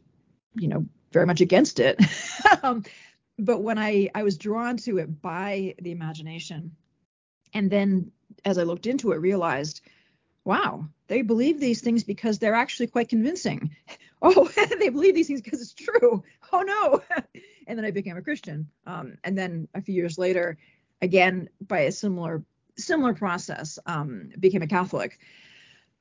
you 0.53 0.67
know, 0.67 0.85
very 1.11 1.25
much 1.25 1.41
against 1.41 1.79
it. 1.79 1.99
um, 2.61 2.83
but 3.39 3.63
when 3.63 3.79
I, 3.79 4.11
I 4.13 4.21
was 4.21 4.37
drawn 4.37 4.77
to 4.77 4.99
it 4.99 5.19
by 5.19 5.73
the 5.81 5.89
imagination, 5.89 6.75
and 7.55 7.71
then 7.71 8.11
as 8.45 8.59
I 8.59 8.63
looked 8.63 8.85
into 8.85 9.13
it, 9.13 9.15
realized, 9.15 9.81
wow, 10.43 10.87
they 11.07 11.23
believe 11.23 11.59
these 11.59 11.81
things 11.81 12.03
because 12.03 12.37
they're 12.37 12.53
actually 12.53 12.87
quite 12.87 13.09
convincing. 13.09 13.75
Oh, 14.19 14.47
they 14.79 14.89
believe 14.89 15.13
these 15.13 15.27
things 15.27 15.41
because 15.41 15.61
it's 15.61 15.75
true. 15.75 16.23
Oh 16.51 16.61
no. 16.61 17.03
and 17.67 17.77
then 17.77 17.85
I 17.85 17.91
became 17.91 18.17
a 18.17 18.21
Christian. 18.23 18.67
Um, 18.87 19.19
and 19.23 19.37
then 19.37 19.67
a 19.75 19.81
few 19.81 19.93
years 19.93 20.17
later, 20.17 20.57
again 21.03 21.49
by 21.61 21.81
a 21.81 21.91
similar 21.91 22.43
similar 22.77 23.13
process, 23.13 23.77
um, 23.85 24.29
became 24.39 24.63
a 24.63 24.67
Catholic. 24.67 25.19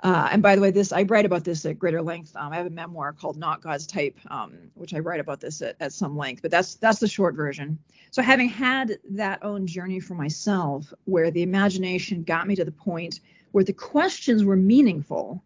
Uh, 0.00 0.28
and 0.30 0.42
by 0.42 0.54
the 0.54 0.60
way, 0.60 0.70
this 0.70 0.92
I 0.92 1.02
write 1.04 1.24
about 1.24 1.44
this 1.44 1.64
at 1.64 1.78
greater 1.78 2.02
length. 2.02 2.36
Um, 2.36 2.52
I 2.52 2.56
have 2.56 2.66
a 2.66 2.70
memoir 2.70 3.12
called 3.12 3.38
"Not 3.38 3.62
God's 3.62 3.86
Type," 3.86 4.18
um, 4.30 4.70
which 4.74 4.92
I 4.92 4.98
write 4.98 5.20
about 5.20 5.40
this 5.40 5.62
at, 5.62 5.76
at, 5.80 5.92
some 5.92 6.16
length. 6.16 6.42
But 6.42 6.50
that's 6.50 6.74
that's 6.74 6.98
the 6.98 7.08
short 7.08 7.34
version. 7.34 7.78
So 8.10 8.20
having 8.20 8.48
had 8.48 8.98
that 9.10 9.42
own 9.42 9.66
journey 9.66 10.00
for 10.00 10.14
myself, 10.14 10.92
where 11.04 11.30
the 11.30 11.42
imagination 11.42 12.24
got 12.24 12.46
me 12.46 12.54
to 12.56 12.64
the 12.64 12.72
point 12.72 13.20
where 13.52 13.64
the 13.64 13.72
questions 13.72 14.44
were 14.44 14.56
meaningful, 14.56 15.42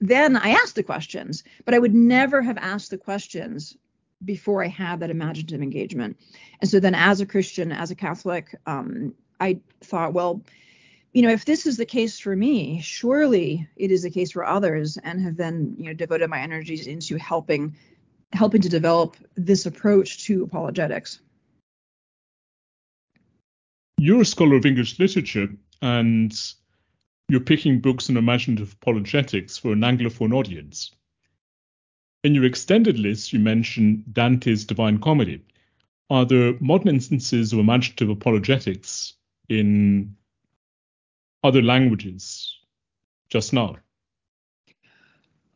then 0.00 0.36
I 0.36 0.50
asked 0.50 0.76
the 0.76 0.82
questions. 0.82 1.44
But 1.66 1.74
I 1.74 1.78
would 1.78 1.94
never 1.94 2.40
have 2.40 2.56
asked 2.56 2.90
the 2.90 2.98
questions 2.98 3.76
before 4.24 4.64
I 4.64 4.68
had 4.68 5.00
that 5.00 5.10
imaginative 5.10 5.60
engagement. 5.60 6.16
And 6.62 6.70
so 6.70 6.80
then, 6.80 6.94
as 6.94 7.20
a 7.20 7.26
Christian, 7.26 7.70
as 7.70 7.90
a 7.90 7.94
Catholic, 7.94 8.54
um, 8.66 9.14
I 9.40 9.60
thought, 9.82 10.14
well, 10.14 10.42
you 11.12 11.22
know, 11.22 11.30
if 11.30 11.44
this 11.44 11.66
is 11.66 11.76
the 11.76 11.86
case 11.86 12.18
for 12.18 12.34
me, 12.34 12.80
surely 12.80 13.68
it 13.76 13.90
is 13.90 14.02
the 14.02 14.10
case 14.10 14.32
for 14.32 14.46
others, 14.46 14.96
and 15.04 15.20
have 15.20 15.36
then, 15.36 15.74
you 15.76 15.84
know, 15.84 15.92
devoted 15.92 16.30
my 16.30 16.40
energies 16.40 16.86
into 16.86 17.16
helping 17.16 17.76
helping 18.32 18.62
to 18.62 18.68
develop 18.68 19.16
this 19.34 19.66
approach 19.66 20.24
to 20.24 20.42
apologetics. 20.42 21.20
You're 23.98 24.22
a 24.22 24.24
scholar 24.24 24.56
of 24.56 24.66
English 24.66 24.98
literature, 24.98 25.48
and 25.82 26.34
you're 27.28 27.40
picking 27.40 27.80
books 27.80 28.08
on 28.08 28.16
imaginative 28.16 28.72
apologetics 28.80 29.58
for 29.58 29.72
an 29.72 29.80
Anglophone 29.80 30.34
audience. 30.34 30.90
In 32.24 32.34
your 32.34 32.44
extended 32.44 32.98
list, 32.98 33.32
you 33.32 33.38
mention 33.38 34.04
Dante's 34.12 34.64
Divine 34.64 34.98
Comedy. 34.98 35.42
Are 36.08 36.24
there 36.24 36.54
modern 36.60 36.88
instances 36.88 37.52
of 37.52 37.58
imaginative 37.58 38.08
apologetics 38.08 39.14
in 39.48 40.16
other 41.42 41.62
languages 41.62 42.58
just 43.28 43.52
now? 43.52 43.76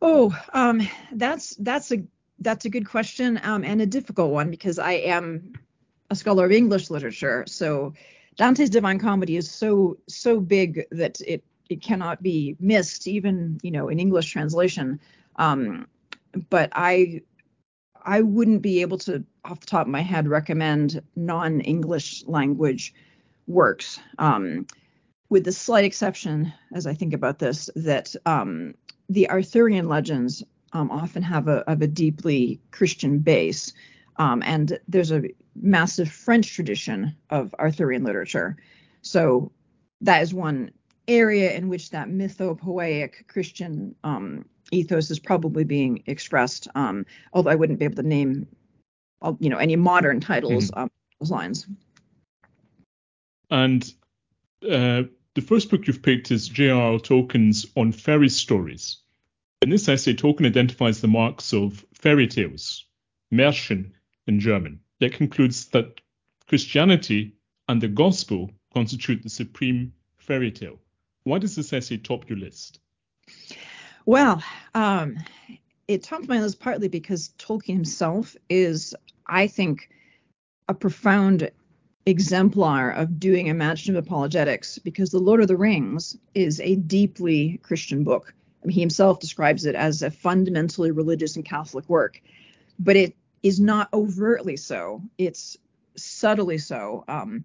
Oh, 0.03 0.37
um, 0.53 0.87
that's 1.13 1.57
that's 1.57 1.93
a 1.93 2.03
that's 2.41 2.65
a 2.65 2.71
good 2.71 2.89
question 2.89 3.41
um, 3.43 3.65
and 3.65 3.81
a 3.81 3.87
difficult 3.87 4.31
one 4.31 4.51
because 4.51 4.79
I 4.79 4.93
am 4.93 5.55
a 6.11 6.17
scholar 6.17 6.45
of 6.45 6.53
English 6.53 6.91
literature. 6.91 7.45
So 7.47 7.95
Dante's 8.37 8.71
Divine 8.71 8.99
Comedy 8.99 9.37
is 9.37 9.51
so 9.51 9.97
so 10.07 10.41
big 10.41 10.85
that 10.91 11.21
it 11.27 11.43
it 11.69 11.83
cannot 11.83 12.23
be 12.23 12.57
missed, 12.61 13.07
even 13.07 13.59
you 13.63 13.71
know 13.71 13.89
in 13.89 13.99
English 13.99 14.31
translation. 14.31 15.01
Um, 15.37 15.87
but 16.51 16.71
I 16.73 17.23
I 18.07 18.21
wouldn't 18.21 18.63
be 18.63 18.83
able 18.83 18.99
to, 18.99 19.25
off 19.45 19.61
the 19.61 19.67
top 19.67 19.87
of 19.87 19.91
my 19.91 20.01
head, 20.01 20.29
recommend 20.29 21.03
non-English 21.17 22.25
language 22.27 22.95
works. 23.49 23.99
Um, 24.19 24.67
with 25.29 25.45
the 25.45 25.53
slight 25.53 25.85
exception, 25.85 26.53
as 26.75 26.87
I 26.87 26.95
think 26.95 27.13
about 27.13 27.39
this, 27.39 27.69
that 27.77 28.15
um, 28.27 28.75
the 29.09 29.29
Arthurian 29.31 29.89
legends 29.89 30.43
um, 30.73 30.91
often 30.91 31.23
have 31.23 31.49
a, 31.49 31.65
have 31.67 31.83
a 31.83 31.87
deeply 31.87 32.61
Christian 32.71 33.19
base, 33.19 33.73
um, 34.17 34.43
and 34.45 34.79
there's 34.89 35.13
a 35.13 35.23
massive 35.55 36.11
French 36.11 36.55
tradition 36.55 37.15
of 37.31 37.55
Arthurian 37.59 38.05
literature. 38.05 38.57
So 39.03 39.53
that 40.01 40.23
is 40.23 40.35
one 40.35 40.71
area 41.09 41.53
in 41.53 41.69
which 41.69 41.91
that 41.91 42.09
mythopoeic 42.09 43.27
Christian 43.29 43.95
um, 44.05 44.45
ethos 44.73 45.11
is 45.11 45.19
probably 45.19 45.65
being 45.65 46.03
expressed. 46.07 46.69
Um, 46.75 47.07
although 47.33 47.51
I 47.51 47.55
wouldn't 47.55 47.79
be 47.79 47.85
able 47.85 47.97
to 47.97 48.03
name, 48.03 48.47
you 49.39 49.49
know, 49.49 49.59
any 49.59 49.77
modern 49.77 50.21
titles 50.21 50.71
mm-hmm. 50.71 50.81
um, 50.81 50.91
those 51.21 51.31
lines. 51.31 51.67
And 53.51 53.95
uh, 54.71 55.03
the 55.35 55.43
first 55.43 55.71
book 55.71 55.87
you've 55.87 56.03
picked 56.03 56.31
is 56.31 56.49
J.R.R. 56.49 56.99
Tolkien's 56.99 57.67
On 57.77 57.93
Fairy 57.93 58.29
Stories. 58.29 58.99
In 59.63 59.71
this 59.71 59.89
essay, 59.89 60.15
Tolkien 60.15 60.47
identifies 60.47 61.01
the 61.01 61.09
marks 61.09 61.53
of 61.53 61.85
fairy 61.95 62.27
tales, 62.27 62.85
Märchen 63.33 63.93
in 64.27 64.41
German. 64.41 64.81
It 65.01 65.13
concludes 65.15 65.67
that 65.69 66.01
Christianity 66.49 67.35
and 67.69 67.81
the 67.81 67.89
gospel 67.89 68.51
constitute 68.73 69.23
the 69.23 69.31
supreme 69.31 69.93
fairy 70.19 70.51
tale. 70.51 70.79
Why 71.25 71.39
does 71.39 71.57
this 71.57 71.73
essay 71.73 71.97
top 71.97 72.29
your 72.29 72.39
list? 72.39 72.81
Well, 74.05 74.43
um, 74.75 75.17
it 75.89 76.03
topped 76.03 76.29
my 76.29 76.41
list 76.41 76.61
partly 76.61 76.89
because 76.89 77.31
Tolkien 77.39 77.75
himself 77.75 78.37
is, 78.49 78.95
I 79.27 79.49
think, 79.49 79.89
a 80.69 80.75
profound 80.75 81.51
exemplar 82.07 82.91
of 82.91 83.19
doing 83.19 83.49
imaginative 83.49 84.05
apologetics 84.05 84.79
because 84.79 85.11
The 85.11 85.19
Lord 85.19 85.41
of 85.41 85.49
the 85.49 85.57
Rings 85.57 86.17
is 86.35 86.61
a 86.61 86.77
deeply 86.77 87.59
Christian 87.63 88.05
book. 88.05 88.33
I 88.63 88.67
mean, 88.67 88.75
he 88.75 88.81
himself 88.81 89.19
describes 89.19 89.67
it 89.67 89.75
as 89.75 90.03
a 90.03 90.11
fundamentally 90.11 90.93
religious 90.93 91.37
and 91.37 91.45
Catholic 91.45 91.89
work, 91.89 92.21
but 92.79 92.97
it 92.97 93.17
is 93.43 93.61
not 93.61 93.89
overtly 93.93 94.57
so. 94.57 95.03
It's 95.19 95.57
subtly 95.97 96.59
so. 96.59 97.05
Um, 97.09 97.45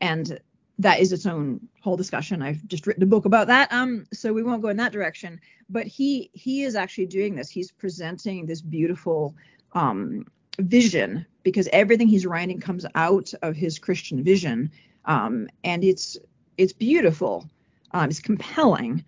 and 0.00 0.38
that 0.78 1.00
is 1.00 1.12
its 1.12 1.26
own 1.26 1.68
whole 1.80 1.96
discussion. 1.96 2.42
I've 2.42 2.66
just 2.66 2.86
written 2.86 3.02
a 3.02 3.06
book 3.06 3.26
about 3.26 3.46
that. 3.46 3.72
Um, 3.72 4.06
so 4.12 4.32
we 4.32 4.42
won't 4.42 4.62
go 4.62 4.68
in 4.68 4.76
that 4.78 4.92
direction. 4.92 5.40
But 5.70 5.86
he 5.86 6.30
he 6.32 6.62
is 6.64 6.74
actually 6.74 7.06
doing 7.06 7.36
this. 7.36 7.48
He's 7.48 7.70
presenting 7.70 8.44
this 8.44 8.60
beautiful 8.60 9.36
um, 9.72 10.26
vision 10.58 11.26
because 11.44 11.68
everything 11.72 12.08
he's 12.08 12.26
writing 12.26 12.58
comes 12.58 12.84
out 12.96 13.32
of 13.42 13.54
his 13.54 13.78
Christian 13.78 14.24
vision, 14.24 14.72
um, 15.04 15.48
and 15.62 15.84
it's 15.84 16.18
it's 16.58 16.72
beautiful. 16.72 17.48
Um, 17.92 18.10
it's 18.10 18.20
compelling. 18.20 19.04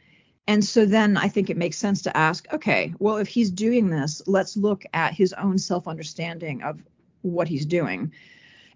And 0.48 0.64
so 0.64 0.86
then 0.86 1.16
I 1.16 1.26
think 1.26 1.50
it 1.50 1.56
makes 1.56 1.76
sense 1.76 2.02
to 2.02 2.16
ask, 2.16 2.46
okay, 2.52 2.94
well, 3.00 3.16
if 3.16 3.26
he's 3.26 3.50
doing 3.50 3.90
this, 3.90 4.22
let's 4.26 4.56
look 4.56 4.84
at 4.94 5.12
his 5.12 5.32
own 5.32 5.58
self 5.58 5.88
understanding 5.88 6.62
of 6.62 6.80
what 7.22 7.48
he's 7.48 7.66
doing. 7.66 8.12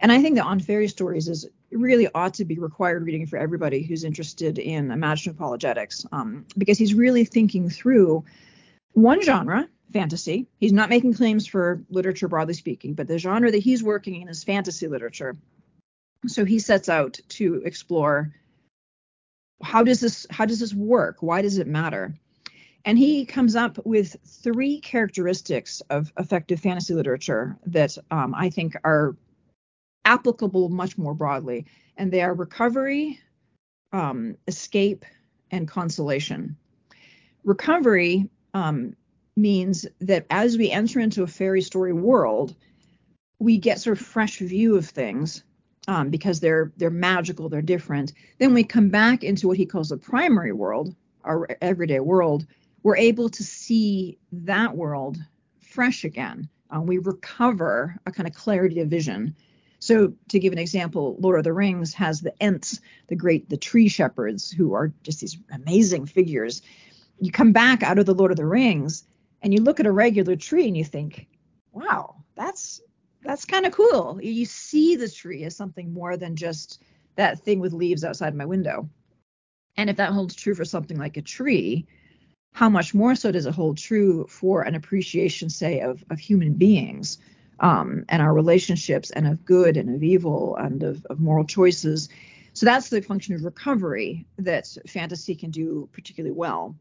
And 0.01 0.11
I 0.11 0.21
think 0.21 0.37
that 0.37 0.47
On 0.47 0.59
Fairy 0.59 0.89
Stories 0.89 1.29
is 1.29 1.47
really 1.71 2.09
ought 2.15 2.35
to 2.35 2.45
be 2.45 2.59
required 2.59 3.05
reading 3.05 3.27
for 3.27 3.37
everybody 3.37 3.83
who's 3.83 4.03
interested 4.03 4.59
in 4.59 4.91
imaginative 4.91 5.39
apologetics, 5.39 6.05
um, 6.11 6.45
because 6.59 6.79
he's 6.79 6.95
really 6.95 7.25
thinking 7.25 7.69
through 7.69 8.25
one 8.95 9.23
genre, 9.23 9.69
fantasy. 9.93 10.47
He's 10.59 10.73
not 10.73 10.89
making 10.89 11.15
claims 11.15 11.47
for 11.47 11.83
literature 11.91 12.29
broadly 12.29 12.55
speaking, 12.55 12.95
but 12.95 13.09
the 13.09 13.19
genre 13.19 13.51
that 13.51 13.59
he's 13.59 13.83
working 13.83 14.21
in 14.21 14.29
is 14.29 14.45
fantasy 14.45 14.89
literature. 14.89 15.37
So 16.27 16.45
he 16.45 16.59
sets 16.59 16.89
out 16.89 17.19
to 17.31 17.63
explore 17.65 18.33
how 19.63 19.83
does 19.83 20.01
this 20.01 20.27
how 20.31 20.47
does 20.47 20.61
this 20.61 20.75
work? 20.75 21.19
Why 21.21 21.43
does 21.43 21.59
it 21.59 21.67
matter? 21.67 22.15
And 22.85 22.99
he 22.99 23.27
comes 23.27 23.57
up 23.57 23.79
with 23.85 24.17
three 24.25 24.81
characteristics 24.81 25.83
of 25.91 26.13
effective 26.19 26.61
fantasy 26.61 26.95
literature 26.95 27.59
that 27.67 27.97
um, 28.11 28.35
I 28.35 28.49
think 28.49 28.75
are 28.85 29.17
applicable 30.07 30.71
much 30.71 30.97
more 30.97 31.15
broadly, 31.15 31.67
and 31.99 32.11
they 32.11 32.23
are 32.23 32.33
recovery, 32.33 33.21
um, 33.93 34.37
escape, 34.47 35.05
and 35.51 35.69
consolation. 35.69 36.57
Recovery 37.45 38.31
um, 38.55 38.97
means 39.37 39.87
that 40.01 40.27
as 40.31 40.59
we 40.59 40.71
enter 40.71 41.01
into 41.01 41.23
a 41.23 41.27
fairy 41.27 41.63
story 41.63 41.93
world, 41.93 42.55
we 43.39 43.59
get 43.59 43.81
sort 43.81 43.99
of 43.99 44.07
fresh 44.07 44.39
view 44.39 44.77
of 44.77 44.87
things 44.87 45.43
um, 45.89 46.11
because 46.11 46.41
they're 46.41 46.73
they're 46.77 46.91
magical, 46.91 47.49
they're 47.49 47.63
different. 47.63 48.13
Then 48.39 48.53
we 48.55 48.65
come 48.65 48.91
back 48.91 49.25
into 49.25 49.49
what 49.49 49.57
he 49.57 49.67
calls 49.67 49.89
the 49.89 49.97
primary 49.97 50.53
world, 50.53 50.95
our 51.25 51.49
everyday 51.61 52.01
world. 52.01 52.47
We're 52.83 52.97
able 52.97 53.29
to 53.31 53.43
see 53.43 54.19
that 54.33 54.77
world 54.77 55.19
fresh 55.61 56.05
again. 56.05 56.49
Uh, 56.75 56.81
we 56.81 56.99
recover 56.99 57.99
a 58.07 58.13
kind 58.13 58.29
of 58.29 58.35
clarity 58.35 58.81
of 58.81 58.89
vision 58.89 59.35
so 59.81 60.13
to 60.29 60.39
give 60.39 60.53
an 60.53 60.59
example, 60.59 61.17
Lord 61.19 61.39
of 61.39 61.45
the 61.45 61.55
Rings 61.55 61.95
has 61.95 62.21
the 62.21 62.35
Ents, 62.41 62.81
the 63.09 63.17
great 63.17 63.49
the 63.49 63.57
tree 63.57 63.89
shepherds, 63.89 64.51
who 64.51 64.75
are 64.75 64.93
just 65.03 65.21
these 65.21 65.39
amazing 65.51 66.07
figures. 66.07 66.61
You 67.19 67.33
come 67.33 67.53
back 67.53 67.83
out 67.83 67.99
of 67.99 68.05
the 68.05 68.15
Lord 68.15 68.31
of 68.31 68.37
the 68.37 68.47
Rings 68.47 69.05
and 69.43 69.53
you 69.53 69.61
look 69.61 69.81
at 69.81 69.87
a 69.87 69.93
regular 69.93 70.37
tree 70.37 70.67
and 70.67 70.77
you 70.77 70.85
think, 70.85 71.27
wow, 71.73 72.17
that's 72.35 72.81
that's 73.23 73.45
kind 73.45 73.67
of 73.67 73.73
cool. 73.73 74.19
You 74.23 74.47
see 74.47 74.97
the 74.97 75.09
tree 75.09 75.45
as 75.45 75.55
something 75.55 75.93
more 75.93 76.17
than 76.17 76.37
just 76.37 76.83
that 77.17 77.41
thing 77.41 77.61
with 77.61 77.73
leaves 77.73 78.05
outside 78.05 78.35
my 78.35 78.47
window. 78.47 78.89
And 79.77 79.91
if 79.91 79.97
that 79.97 80.13
holds 80.13 80.35
true 80.35 80.55
for 80.55 80.65
something 80.65 80.97
like 80.97 81.17
a 81.17 81.23
tree, 81.23 81.87
how 82.53 82.69
much 82.69 82.95
more 82.95 83.15
so 83.15 83.31
does 83.31 83.47
it 83.47 83.55
hold 83.55 83.77
true 83.77 84.27
for 84.29 84.63
an 84.63 84.75
appreciation, 84.75 85.51
say, 85.51 85.81
of, 85.81 86.03
of 86.11 86.19
human 86.19 86.55
beings? 86.55 87.19
um, 87.61 88.05
and 88.09 88.23
our 88.23 88.33
relationships 88.33 89.11
and 89.11 89.27
of 89.27 89.45
good 89.45 89.77
and 89.77 89.95
of 89.95 90.03
evil 90.03 90.57
and 90.57 90.83
of, 90.83 91.05
of 91.07 91.21
moral 91.21 91.45
choices. 91.45 92.09
So 92.55 92.67
that's 92.67 92.89
the 92.89 93.01
function 93.01 93.35
of 93.35 93.45
recovery 93.45 94.27
that 94.39 94.67
fantasy 94.89 95.35
can 95.35 95.51
do 95.51 95.89
particularly 95.93 96.35
well. 96.35 96.75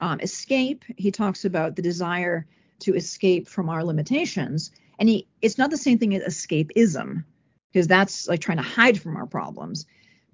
Um, 0.00 0.20
escape, 0.20 0.84
he 0.96 1.10
talks 1.10 1.44
about 1.44 1.76
the 1.76 1.82
desire 1.82 2.46
to 2.80 2.94
escape 2.94 3.48
from 3.48 3.68
our 3.68 3.84
limitations. 3.84 4.70
And 4.98 5.08
he, 5.08 5.28
it's 5.42 5.58
not 5.58 5.70
the 5.70 5.76
same 5.76 5.98
thing 5.98 6.14
as 6.14 6.22
escapism, 6.22 7.24
because 7.72 7.86
that's 7.86 8.28
like 8.28 8.40
trying 8.40 8.58
to 8.58 8.62
hide 8.62 9.00
from 9.00 9.16
our 9.16 9.26
problems. 9.26 9.86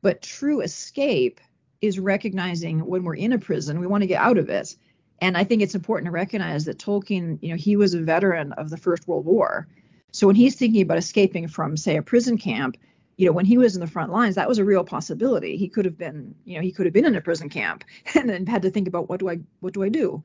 But 0.03 0.23
true 0.23 0.61
escape 0.61 1.41
is 1.81 1.99
recognizing 1.99 2.87
when 2.87 3.05
we're 3.05 3.17
in 3.17 3.33
a 3.33 3.39
prison, 3.39 3.81
we 3.81 3.87
want 3.87 4.03
to 4.03 4.07
get 4.07 4.23
out 4.23 4.39
of 4.39 4.49
it. 4.49 4.77
And 5.21 5.37
I 5.37 5.45
think 5.45 5.63
it's 5.63 5.75
important 5.75 6.07
to 6.07 6.13
recognize 6.13 6.65
that 6.67 6.79
Tolkien, 6.79 7.39
you 7.43 7.51
know, 7.51 7.57
he 7.57 7.77
was 7.77 7.95
a 7.95 8.01
veteran 8.01 8.53
of 8.53 8.71
the 8.71 8.77
First 8.77 9.09
World 9.09 9.25
War. 9.25 9.67
So 10.13 10.27
when 10.27 10.37
he's 10.37 10.55
thinking 10.55 10.83
about 10.83 10.99
escaping 10.99 11.49
from, 11.49 11.77
say, 11.77 11.97
a 11.97 12.03
prison 12.03 12.39
camp, 12.39 12.77
you 13.17 13.27
know, 13.27 13.33
when 13.33 13.47
he 13.47 13.59
was 13.59 13.75
in 13.75 13.81
the 13.81 13.87
front 13.87 14.13
lines, 14.13 14.35
that 14.35 14.49
was 14.49 14.59
a 14.59 14.65
real 14.65 14.85
possibility. 14.85 15.57
He 15.57 15.69
could 15.69 15.85
have 15.85 15.97
been, 15.97 16.35
you 16.45 16.57
know, 16.57 16.63
he 16.63 16.73
could 16.73 16.87
have 16.87 16.93
been 16.93 17.07
in 17.07 17.17
a 17.17 17.21
prison 17.21 17.49
camp 17.49 17.85
and 18.15 18.29
then 18.29 18.47
had 18.47 18.63
to 18.63 18.71
think 18.71 18.89
about 18.89 19.09
what 19.09 19.21
do 19.21 19.29
I 19.29 19.41
what 19.61 19.75
do 19.75 19.83
I 19.83 19.89
do? 19.89 20.23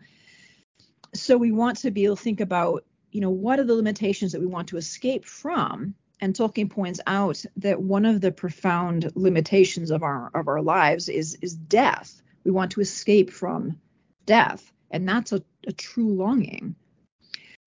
So 1.13 1.38
we 1.38 1.51
want 1.51 1.77
to 1.79 1.91
be 1.91 2.05
able 2.05 2.15
to 2.15 2.24
think 2.24 2.39
about, 2.39 2.86
you 3.12 3.21
know, 3.21 3.29
what 3.29 3.60
are 3.60 3.63
the 3.63 3.75
limitations 3.75 4.31
that 4.31 4.41
we 4.41 4.48
want 4.48 4.69
to 4.69 4.77
escape 4.77 5.25
from? 5.25 5.95
and 6.21 6.36
Tolkien 6.36 6.69
points 6.69 7.00
out 7.07 7.43
that 7.57 7.81
one 7.81 8.05
of 8.05 8.21
the 8.21 8.31
profound 8.31 9.12
limitations 9.15 9.89
of 9.89 10.03
our 10.03 10.29
of 10.36 10.48
our 10.48 10.62
lives 10.62 11.10
is 11.10 11.36
is 11.41 11.55
death. 11.55 12.21
We 12.43 12.51
want 12.51 12.71
to 12.74 12.81
escape 12.81 13.31
from 13.31 13.79
death, 14.25 14.71
and 14.91 15.07
that's 15.10 15.31
a, 15.31 15.43
a 15.67 15.71
true 15.71 16.13
longing. 16.13 16.75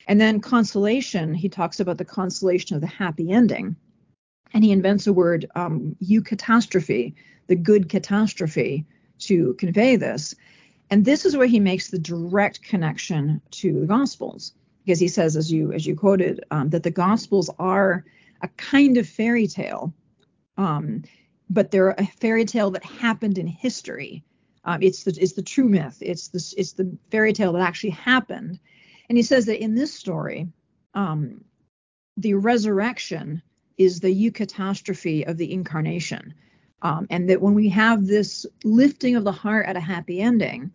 And 0.07 0.21
then 0.21 0.41
consolation, 0.41 1.35
he 1.35 1.49
talks 1.49 1.81
about 1.81 1.99
the 1.99 2.05
consolation 2.05 2.77
of 2.77 2.81
the 2.81 2.87
happy 2.87 3.31
ending, 3.31 3.77
and 4.55 4.65
he 4.65 4.73
invents 4.73 5.07
a 5.07 5.13
word, 5.13 5.47
um, 5.57 5.97
eucatastrophe, 6.03 7.13
the 7.49 7.57
good 7.57 7.89
catastrophe, 7.89 8.87
to 9.19 9.55
convey 9.55 9.97
this. 9.97 10.35
And 10.91 11.05
this 11.05 11.27
is 11.27 11.37
where 11.37 11.47
he 11.47 11.61
makes 11.61 11.89
the 11.89 11.99
direct 11.99 12.63
connection 12.63 13.41
to 13.51 13.81
the 13.81 13.87
Gospels, 13.87 14.53
because 14.85 15.01
he 15.01 15.09
says, 15.09 15.37
as 15.37 15.51
you 15.51 15.73
as 15.73 15.87
you 15.87 15.97
quoted, 15.97 16.45
um, 16.51 16.71
that 16.71 16.85
the 16.85 16.91
Gospels 16.91 17.51
are 17.59 18.05
a 18.43 18.49
kind 18.57 18.97
of 18.97 19.09
fairy 19.09 19.47
tale, 19.47 19.93
um, 20.57 21.03
but 21.51 21.71
they're 21.71 21.91
a 21.91 22.07
fairy 22.07 22.45
tale 22.45 22.71
that 22.71 22.85
happened 22.85 23.39
in 23.39 23.47
history. 23.47 24.23
Um, 24.65 24.83
it's 24.83 25.05
the 25.05 25.17
it's 25.21 25.33
the 25.33 25.43
true 25.43 25.69
myth. 25.69 25.99
It's 26.01 26.29
the 26.29 26.55
it's 26.57 26.73
the 26.73 26.97
fairy 27.11 27.33
tale 27.33 27.53
that 27.53 27.63
actually 27.67 27.91
happened. 27.91 28.61
And 29.09 29.19
he 29.19 29.23
says 29.23 29.47
that 29.47 29.63
in 29.63 29.75
this 29.75 29.93
story, 29.93 30.49
um, 30.95 31.45
the 32.17 32.35
resurrection 32.35 33.43
is 33.79 34.01
the 34.01 34.31
eucatastrophe 34.31 35.29
of 35.29 35.37
the 35.37 35.53
incarnation. 35.53 36.35
Um, 36.83 37.07
and 37.11 37.31
that 37.31 37.41
when 37.41 37.55
we 37.55 37.69
have 37.71 38.07
this 38.07 38.45
lifting 38.63 39.17
of 39.17 39.25
the 39.25 39.33
heart 39.33 39.67
at 39.67 39.77
a 39.77 39.81
happy 39.81 40.21
ending, 40.21 40.71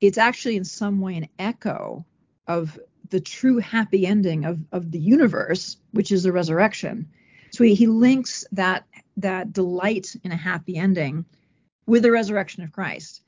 it's 0.00 0.18
actually 0.18 0.56
in 0.56 0.64
some 0.64 1.00
way 1.00 1.16
an 1.16 1.28
echo 1.38 2.04
of 2.46 2.78
the 3.10 3.20
true 3.20 3.58
happy 3.58 4.06
ending 4.06 4.44
of, 4.44 4.60
of 4.72 4.90
the 4.90 4.98
universe, 4.98 5.78
which 5.92 6.12
is 6.12 6.22
the 6.22 6.32
resurrection. 6.32 7.08
So 7.50 7.64
he, 7.64 7.74
he 7.74 7.86
links 7.86 8.44
that 8.52 8.84
that 9.16 9.52
delight 9.52 10.14
in 10.22 10.32
a 10.32 10.36
happy 10.36 10.76
ending 10.76 11.24
with 11.86 12.02
the 12.02 12.12
resurrection 12.12 12.62
of 12.62 12.72
Christ. 12.72 13.22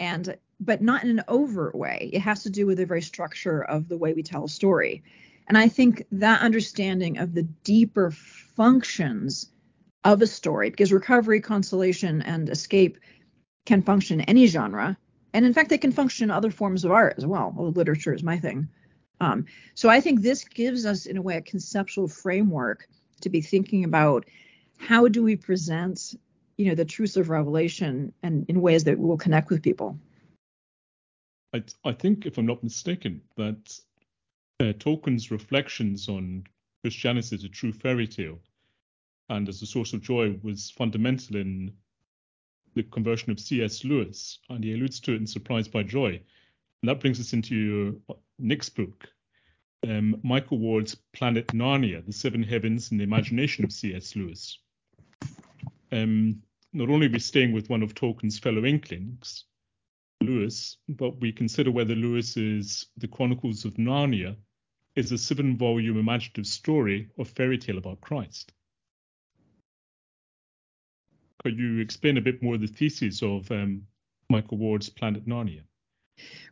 And 0.00 0.36
but 0.58 0.80
not 0.80 1.02
in 1.02 1.10
an 1.10 1.24
overt 1.28 1.74
way. 1.74 2.10
It 2.12 2.20
has 2.20 2.42
to 2.44 2.50
do 2.50 2.66
with 2.66 2.78
the 2.78 2.86
very 2.86 3.02
structure 3.02 3.62
of 3.62 3.88
the 3.88 3.96
way 3.96 4.12
we 4.12 4.22
tell 4.22 4.44
a 4.44 4.48
story. 4.48 5.02
And 5.48 5.58
I 5.58 5.68
think 5.68 6.06
that 6.12 6.40
understanding 6.40 7.18
of 7.18 7.34
the 7.34 7.42
deeper 7.42 8.10
functions 8.10 9.50
of 10.04 10.22
a 10.22 10.26
story, 10.26 10.70
because 10.70 10.92
recovery, 10.92 11.40
consolation, 11.40 12.22
and 12.22 12.48
escape 12.48 12.98
can 13.66 13.82
function 13.82 14.20
in 14.20 14.28
any 14.28 14.46
genre. 14.46 14.96
And 15.32 15.46
in 15.46 15.54
fact, 15.54 15.70
they 15.70 15.78
can 15.78 15.92
function 15.92 16.24
in 16.24 16.30
other 16.30 16.50
forms 16.50 16.84
of 16.84 16.90
art 16.90 17.14
as 17.16 17.26
well. 17.26 17.54
Literature 17.56 18.14
is 18.14 18.22
my 18.22 18.38
thing. 18.38 18.68
Um, 19.20 19.46
so 19.74 19.88
I 19.88 20.00
think 20.00 20.20
this 20.20 20.44
gives 20.44 20.84
us, 20.84 21.06
in 21.06 21.16
a 21.16 21.22
way, 21.22 21.36
a 21.36 21.42
conceptual 21.42 22.08
framework 22.08 22.88
to 23.20 23.30
be 23.30 23.40
thinking 23.40 23.84
about 23.84 24.26
how 24.78 25.06
do 25.06 25.22
we 25.22 25.36
present, 25.36 26.14
you 26.56 26.66
know, 26.66 26.74
the 26.74 26.84
truths 26.84 27.16
of 27.16 27.30
Revelation 27.30 28.12
and 28.22 28.44
in 28.48 28.60
ways 28.60 28.84
that 28.84 28.98
will 28.98 29.16
connect 29.16 29.48
with 29.48 29.62
people. 29.62 29.96
I, 31.54 31.62
I 31.84 31.92
think, 31.92 32.26
if 32.26 32.36
I'm 32.36 32.46
not 32.46 32.64
mistaken, 32.64 33.20
that 33.36 33.78
uh, 34.62 34.72
Tolkien's 34.74 35.30
reflections 35.30 36.08
on 36.08 36.44
Christianity 36.82 37.34
as 37.34 37.44
a 37.44 37.48
true 37.48 37.72
fairy 37.72 38.06
tale 38.06 38.38
and 39.28 39.48
as 39.48 39.60
a 39.60 39.66
source 39.66 39.92
of 39.92 40.02
joy 40.02 40.38
was 40.42 40.70
fundamental 40.70 41.36
in 41.36 41.72
the 42.74 42.82
conversion 42.84 43.32
of 43.32 43.40
C.S. 43.40 43.84
Lewis, 43.84 44.38
and 44.48 44.62
he 44.62 44.72
alludes 44.72 45.00
to 45.00 45.12
it 45.12 45.16
in 45.16 45.26
Surprised 45.26 45.72
by 45.72 45.82
Joy. 45.82 46.20
And 46.82 46.88
that 46.88 47.00
brings 47.00 47.20
us 47.20 47.32
into 47.32 48.00
Nick's 48.38 48.68
book, 48.68 49.08
um, 49.86 50.20
Michael 50.22 50.58
Ward's 50.58 50.94
Planet 51.12 51.48
Narnia, 51.48 52.04
The 52.06 52.12
Seven 52.12 52.42
Heavens 52.42 52.90
and 52.90 53.00
the 53.00 53.04
Imagination 53.04 53.64
of 53.64 53.72
C.S. 53.72 54.16
Lewis. 54.16 54.58
Um, 55.90 56.40
not 56.72 56.88
only 56.88 57.06
are 57.06 57.10
we 57.10 57.18
staying 57.18 57.52
with 57.52 57.68
one 57.68 57.82
of 57.82 57.94
Tolkien's 57.94 58.38
fellow 58.38 58.64
Inklings, 58.64 59.44
Lewis, 60.22 60.78
but 60.88 61.20
we 61.20 61.32
consider 61.32 61.70
whether 61.70 61.94
Lewis's 61.94 62.86
The 62.96 63.08
Chronicles 63.08 63.64
of 63.64 63.74
Narnia 63.74 64.36
is 64.96 65.12
a 65.12 65.18
seven 65.18 65.56
volume 65.56 65.98
imaginative 65.98 66.46
story 66.46 67.08
or 67.16 67.24
fairy 67.24 67.58
tale 67.58 67.78
about 67.78 68.00
Christ. 68.00 68.52
Could 71.42 71.58
you 71.58 71.80
explain 71.80 72.18
a 72.18 72.20
bit 72.20 72.42
more 72.42 72.56
the 72.56 72.66
thesis 72.66 73.22
of 73.22 73.50
um, 73.50 73.82
Michael 74.30 74.58
Ward's 74.58 74.88
Planet 74.88 75.26
Narnia? 75.26 75.62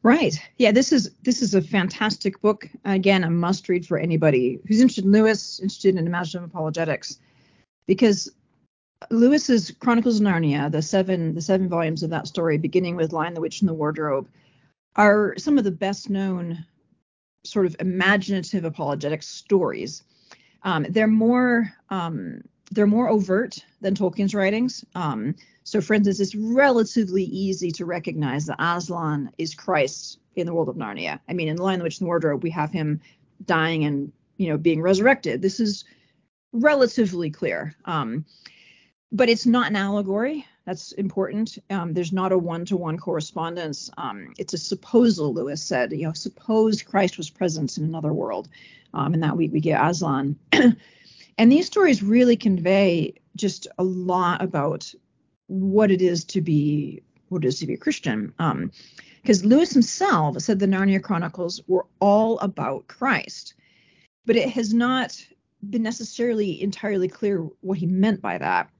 Right. 0.02 0.40
Yeah, 0.56 0.72
this 0.72 0.92
is 0.92 1.10
this 1.22 1.42
is 1.42 1.54
a 1.54 1.62
fantastic 1.62 2.40
book. 2.40 2.68
Again, 2.84 3.24
a 3.24 3.30
must 3.30 3.68
read 3.68 3.86
for 3.86 3.98
anybody 3.98 4.58
who's 4.66 4.80
interested 4.80 5.04
in 5.04 5.12
Lewis, 5.12 5.60
interested 5.60 5.94
in 5.94 6.06
imaginative 6.06 6.48
apologetics, 6.48 7.18
because 7.86 8.32
Lewis's 9.10 9.70
Chronicles 9.70 10.18
of 10.18 10.26
Narnia, 10.26 10.72
the 10.72 10.82
seven 10.82 11.34
the 11.34 11.42
seven 11.42 11.68
volumes 11.68 12.02
of 12.02 12.10
that 12.10 12.26
story, 12.26 12.58
beginning 12.58 12.96
with 12.96 13.12
Lion, 13.12 13.34
the 13.34 13.40
Witch, 13.40 13.60
and 13.60 13.68
the 13.68 13.74
Wardrobe, 13.74 14.28
are 14.96 15.34
some 15.36 15.58
of 15.58 15.64
the 15.64 15.70
best 15.70 16.10
known 16.10 16.64
sort 17.44 17.66
of 17.66 17.76
imaginative 17.80 18.64
apologetic 18.64 19.22
stories. 19.22 20.02
Um, 20.62 20.86
they're 20.90 21.06
more 21.06 21.72
um, 21.88 22.42
they're 22.70 22.86
more 22.86 23.08
overt 23.08 23.64
than 23.80 23.94
Tolkien's 23.94 24.34
writings. 24.34 24.84
Um, 24.94 25.34
so, 25.64 25.80
for 25.80 25.94
instance, 25.94 26.20
it's 26.20 26.34
relatively 26.34 27.24
easy 27.24 27.70
to 27.72 27.84
recognize 27.84 28.46
that 28.46 28.60
Aslan 28.60 29.30
is 29.38 29.54
Christ 29.54 30.18
in 30.36 30.46
the 30.46 30.54
world 30.54 30.68
of 30.68 30.76
Narnia. 30.76 31.18
I 31.28 31.32
mean, 31.32 31.48
in 31.48 31.56
The 31.56 31.62
Lion, 31.62 31.78
the 31.78 31.84
Witch, 31.84 31.98
and 31.98 32.06
the 32.06 32.08
Wardrobe, 32.08 32.42
we 32.42 32.50
have 32.50 32.70
him 32.70 33.00
dying 33.44 33.84
and 33.84 34.12
you 34.36 34.48
know 34.48 34.58
being 34.58 34.82
resurrected. 34.82 35.42
This 35.42 35.60
is 35.60 35.84
relatively 36.52 37.30
clear. 37.30 37.74
Um, 37.84 38.24
but 39.12 39.28
it's 39.28 39.46
not 39.46 39.70
an 39.70 39.76
allegory. 39.76 40.46
That's 40.70 40.92
important. 40.92 41.58
Um, 41.68 41.94
there's 41.94 42.12
not 42.12 42.30
a 42.30 42.38
one-to-one 42.38 42.96
correspondence. 42.96 43.90
Um, 43.98 44.32
it's 44.38 44.54
a 44.54 44.56
supposal, 44.56 45.34
Lewis 45.34 45.60
said. 45.60 45.90
You 45.90 46.06
know, 46.06 46.12
suppose 46.12 46.80
Christ 46.80 47.18
was 47.18 47.28
present 47.28 47.76
in 47.76 47.82
another 47.82 48.12
world, 48.12 48.48
um, 48.94 49.12
and 49.12 49.20
that 49.24 49.36
we, 49.36 49.48
we 49.48 49.58
get 49.58 49.84
Aslan. 49.84 50.38
and 50.52 51.50
these 51.50 51.66
stories 51.66 52.04
really 52.04 52.36
convey 52.36 53.14
just 53.34 53.66
a 53.80 53.82
lot 53.82 54.44
about 54.44 54.94
what 55.48 55.90
it 55.90 56.00
is 56.00 56.22
to 56.26 56.40
be 56.40 57.02
what 57.30 57.44
it 57.44 57.48
is 57.48 57.58
to 57.58 57.66
be 57.66 57.74
a 57.74 57.76
Christian. 57.76 58.32
Because 59.22 59.42
um, 59.42 59.50
Lewis 59.50 59.72
himself 59.72 60.40
said 60.40 60.60
the 60.60 60.66
Narnia 60.66 61.02
Chronicles 61.02 61.60
were 61.66 61.86
all 61.98 62.38
about 62.38 62.86
Christ, 62.86 63.54
but 64.24 64.36
it 64.36 64.50
has 64.50 64.72
not 64.72 65.20
been 65.68 65.82
necessarily 65.82 66.62
entirely 66.62 67.08
clear 67.08 67.40
what 67.60 67.78
he 67.78 67.86
meant 67.86 68.22
by 68.22 68.38
that 68.38 68.70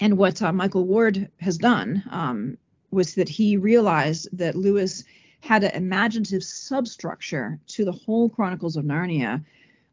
and 0.00 0.16
what 0.16 0.40
uh, 0.42 0.52
Michael 0.52 0.84
Ward 0.84 1.30
has 1.40 1.58
done 1.58 2.02
um, 2.10 2.56
was 2.90 3.14
that 3.14 3.28
he 3.28 3.56
realized 3.56 4.28
that 4.32 4.54
Lewis 4.54 5.04
had 5.40 5.64
an 5.64 5.70
imaginative 5.72 6.42
substructure 6.42 7.58
to 7.68 7.84
the 7.84 7.92
whole 7.92 8.28
Chronicles 8.28 8.76
of 8.76 8.84
Narnia, 8.84 9.44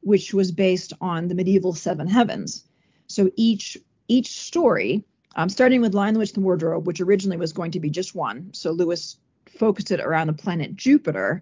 which 0.01 0.33
was 0.33 0.51
based 0.51 0.93
on 1.01 1.27
the 1.27 1.35
medieval 1.35 1.73
seven 1.73 2.07
heavens. 2.07 2.65
So 3.07 3.29
each 3.35 3.77
each 4.07 4.39
story, 4.39 5.03
um, 5.35 5.49
starting 5.49 5.81
with 5.81 5.95
Lion, 5.95 6.13
the 6.13 6.19
Witch, 6.19 6.29
and 6.29 6.43
the 6.43 6.45
Wardrobe, 6.45 6.85
which 6.85 7.01
originally 7.01 7.37
was 7.37 7.53
going 7.53 7.71
to 7.71 7.79
be 7.79 7.89
just 7.89 8.13
one. 8.13 8.49
So 8.53 8.71
Lewis 8.71 9.17
focused 9.57 9.91
it 9.91 9.99
around 9.99 10.27
the 10.27 10.33
planet 10.33 10.75
Jupiter, 10.75 11.41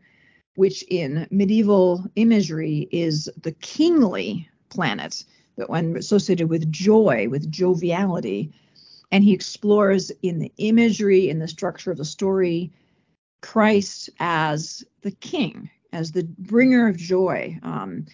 which 0.55 0.83
in 0.83 1.27
medieval 1.29 2.05
imagery 2.15 2.87
is 2.91 3.29
the 3.41 3.51
kingly 3.51 4.49
planet 4.69 5.25
but 5.55 5.69
when 5.69 5.95
associated 5.97 6.49
with 6.49 6.71
joy, 6.71 7.27
with 7.29 7.51
joviality. 7.51 8.51
And 9.11 9.23
he 9.23 9.33
explores 9.33 10.11
in 10.21 10.39
the 10.39 10.51
imagery, 10.57 11.29
in 11.29 11.39
the 11.39 11.47
structure 11.47 11.91
of 11.91 11.97
the 11.97 12.05
story, 12.05 12.71
Christ 13.41 14.09
as 14.19 14.83
the 15.01 15.11
king, 15.11 15.69
as 15.91 16.11
the 16.11 16.23
bringer 16.23 16.87
of 16.87 16.97
joy. 16.97 17.59
Um, 17.61 18.05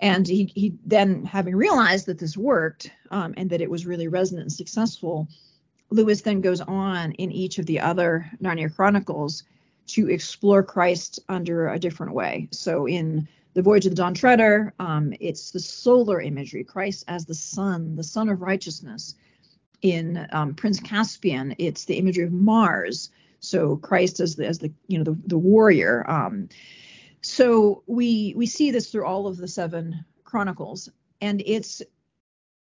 and 0.00 0.28
he, 0.28 0.52
he 0.54 0.74
then, 0.86 1.24
having 1.24 1.56
realized 1.56 2.06
that 2.06 2.18
this 2.18 2.36
worked 2.36 2.92
um, 3.10 3.34
and 3.36 3.50
that 3.50 3.60
it 3.60 3.70
was 3.70 3.86
really 3.86 4.06
resonant 4.06 4.44
and 4.44 4.52
successful, 4.52 5.26
Lewis 5.90 6.20
then 6.20 6.40
goes 6.40 6.60
on 6.60 7.12
in 7.12 7.32
each 7.32 7.58
of 7.58 7.66
the 7.66 7.80
other 7.80 8.30
Narnia 8.40 8.72
Chronicles 8.72 9.42
to 9.88 10.08
explore 10.08 10.62
Christ 10.62 11.18
under 11.28 11.68
a 11.68 11.78
different 11.78 12.12
way. 12.12 12.48
So 12.52 12.86
in 12.86 13.26
the 13.58 13.62
Voyage 13.62 13.86
of 13.86 13.90
the 13.90 13.96
Dawn 13.96 14.14
Treader, 14.14 14.72
um, 14.78 15.12
it's 15.18 15.50
the 15.50 15.58
solar 15.58 16.20
imagery, 16.20 16.62
Christ 16.62 17.04
as 17.08 17.26
the 17.26 17.34
sun, 17.34 17.96
the 17.96 18.04
sun 18.04 18.28
of 18.28 18.40
righteousness. 18.40 19.16
In 19.82 20.28
um, 20.30 20.54
Prince 20.54 20.78
Caspian, 20.78 21.56
it's 21.58 21.84
the 21.84 21.96
imagery 21.96 22.22
of 22.22 22.32
Mars, 22.32 23.10
so 23.40 23.74
Christ 23.76 24.20
as 24.20 24.36
the 24.36 24.46
as 24.46 24.60
the 24.60 24.72
you 24.86 24.98
know 24.98 25.02
the, 25.02 25.18
the 25.26 25.38
warrior. 25.38 26.08
Um, 26.08 26.48
so 27.20 27.82
we 27.88 28.32
we 28.36 28.46
see 28.46 28.70
this 28.70 28.92
through 28.92 29.06
all 29.06 29.26
of 29.26 29.38
the 29.38 29.48
seven 29.48 30.04
chronicles, 30.22 30.88
and 31.20 31.42
it's 31.44 31.82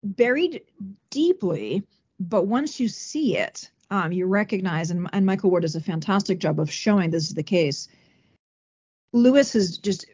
buried 0.04 0.62
deeply. 1.10 1.82
But 2.20 2.46
once 2.46 2.78
you 2.78 2.86
see 2.86 3.36
it, 3.36 3.72
um, 3.90 4.12
you 4.12 4.26
recognize, 4.26 4.92
and, 4.92 5.10
and 5.12 5.26
Michael 5.26 5.50
Ward 5.50 5.62
does 5.62 5.74
a 5.74 5.80
fantastic 5.80 6.38
job 6.38 6.60
of 6.60 6.70
showing 6.70 7.10
this 7.10 7.26
is 7.26 7.34
the 7.34 7.42
case 7.42 7.88
Lewis 9.12 9.52
has 9.52 9.78
just 9.78 10.06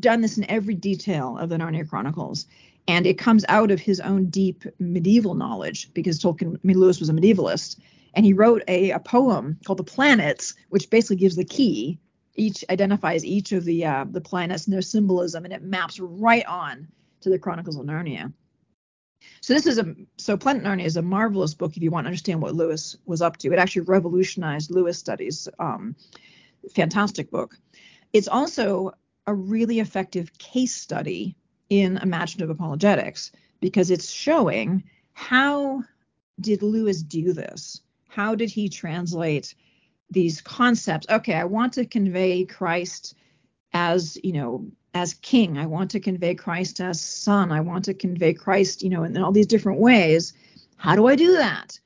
done 0.00 0.20
this 0.20 0.38
in 0.38 0.48
every 0.50 0.74
detail 0.74 1.36
of 1.38 1.48
the 1.48 1.56
Narnia 1.56 1.88
Chronicles. 1.88 2.46
And 2.86 3.06
it 3.06 3.18
comes 3.18 3.44
out 3.48 3.70
of 3.70 3.80
his 3.80 4.00
own 4.00 4.26
deep 4.26 4.64
medieval 4.78 5.34
knowledge 5.34 5.92
because 5.94 6.20
Tolkien, 6.20 6.56
I 6.56 6.60
mean, 6.62 6.78
Lewis 6.78 7.00
was 7.00 7.08
a 7.08 7.14
medievalist, 7.14 7.78
and 8.14 8.26
he 8.26 8.32
wrote 8.34 8.62
a, 8.68 8.90
a 8.90 8.98
poem 8.98 9.58
called 9.64 9.78
The 9.78 9.84
Planets, 9.84 10.54
which 10.68 10.90
basically 10.90 11.16
gives 11.16 11.36
the 11.36 11.44
key. 11.44 11.98
Each 12.34 12.64
identifies 12.68 13.24
each 13.24 13.52
of 13.52 13.64
the 13.64 13.86
uh, 13.86 14.04
the 14.10 14.20
planets 14.20 14.66
and 14.66 14.74
their 14.74 14.82
symbolism, 14.82 15.44
and 15.44 15.54
it 15.54 15.62
maps 15.62 16.00
right 16.00 16.44
on 16.46 16.88
to 17.20 17.30
the 17.30 17.38
Chronicles 17.38 17.76
of 17.76 17.86
Narnia. 17.86 18.32
So 19.40 19.54
this 19.54 19.66
is 19.66 19.78
a 19.78 19.94
so 20.16 20.36
Planet 20.36 20.64
Narnia 20.64 20.84
is 20.84 20.96
a 20.96 21.02
marvelous 21.02 21.54
book 21.54 21.76
if 21.76 21.82
you 21.82 21.90
want 21.90 22.04
to 22.04 22.08
understand 22.08 22.42
what 22.42 22.54
Lewis 22.54 22.96
was 23.06 23.22
up 23.22 23.36
to. 23.38 23.52
It 23.52 23.58
actually 23.58 23.82
revolutionized 23.82 24.70
Lewis 24.70 24.98
studies. 24.98 25.48
Um, 25.58 25.96
fantastic 26.74 27.30
book. 27.30 27.56
It's 28.14 28.28
also 28.28 28.92
a 29.26 29.34
really 29.34 29.80
effective 29.80 30.38
case 30.38 30.74
study 30.74 31.36
in 31.68 31.98
imaginative 31.98 32.48
apologetics 32.48 33.32
because 33.60 33.90
it's 33.90 34.10
showing 34.10 34.84
how 35.14 35.82
did 36.40 36.62
Lewis 36.62 37.02
do 37.02 37.32
this? 37.32 37.80
How 38.08 38.36
did 38.36 38.50
he 38.50 38.68
translate 38.68 39.56
these 40.10 40.40
concepts? 40.40 41.08
Okay, 41.10 41.34
I 41.34 41.44
want 41.44 41.72
to 41.72 41.84
convey 41.84 42.44
Christ 42.44 43.16
as, 43.72 44.16
you 44.22 44.32
know, 44.32 44.64
as 44.94 45.14
king. 45.14 45.58
I 45.58 45.66
want 45.66 45.90
to 45.90 46.00
convey 46.00 46.36
Christ 46.36 46.80
as 46.80 47.00
son. 47.00 47.50
I 47.50 47.62
want 47.62 47.84
to 47.86 47.94
convey 47.94 48.32
Christ, 48.32 48.84
you 48.84 48.90
know, 48.90 49.02
in, 49.02 49.16
all 49.16 49.32
these 49.32 49.48
different 49.48 49.80
ways. 49.80 50.34
How 50.76 50.94
do 50.94 51.08
I 51.08 51.16
do 51.16 51.32
that? 51.32 51.80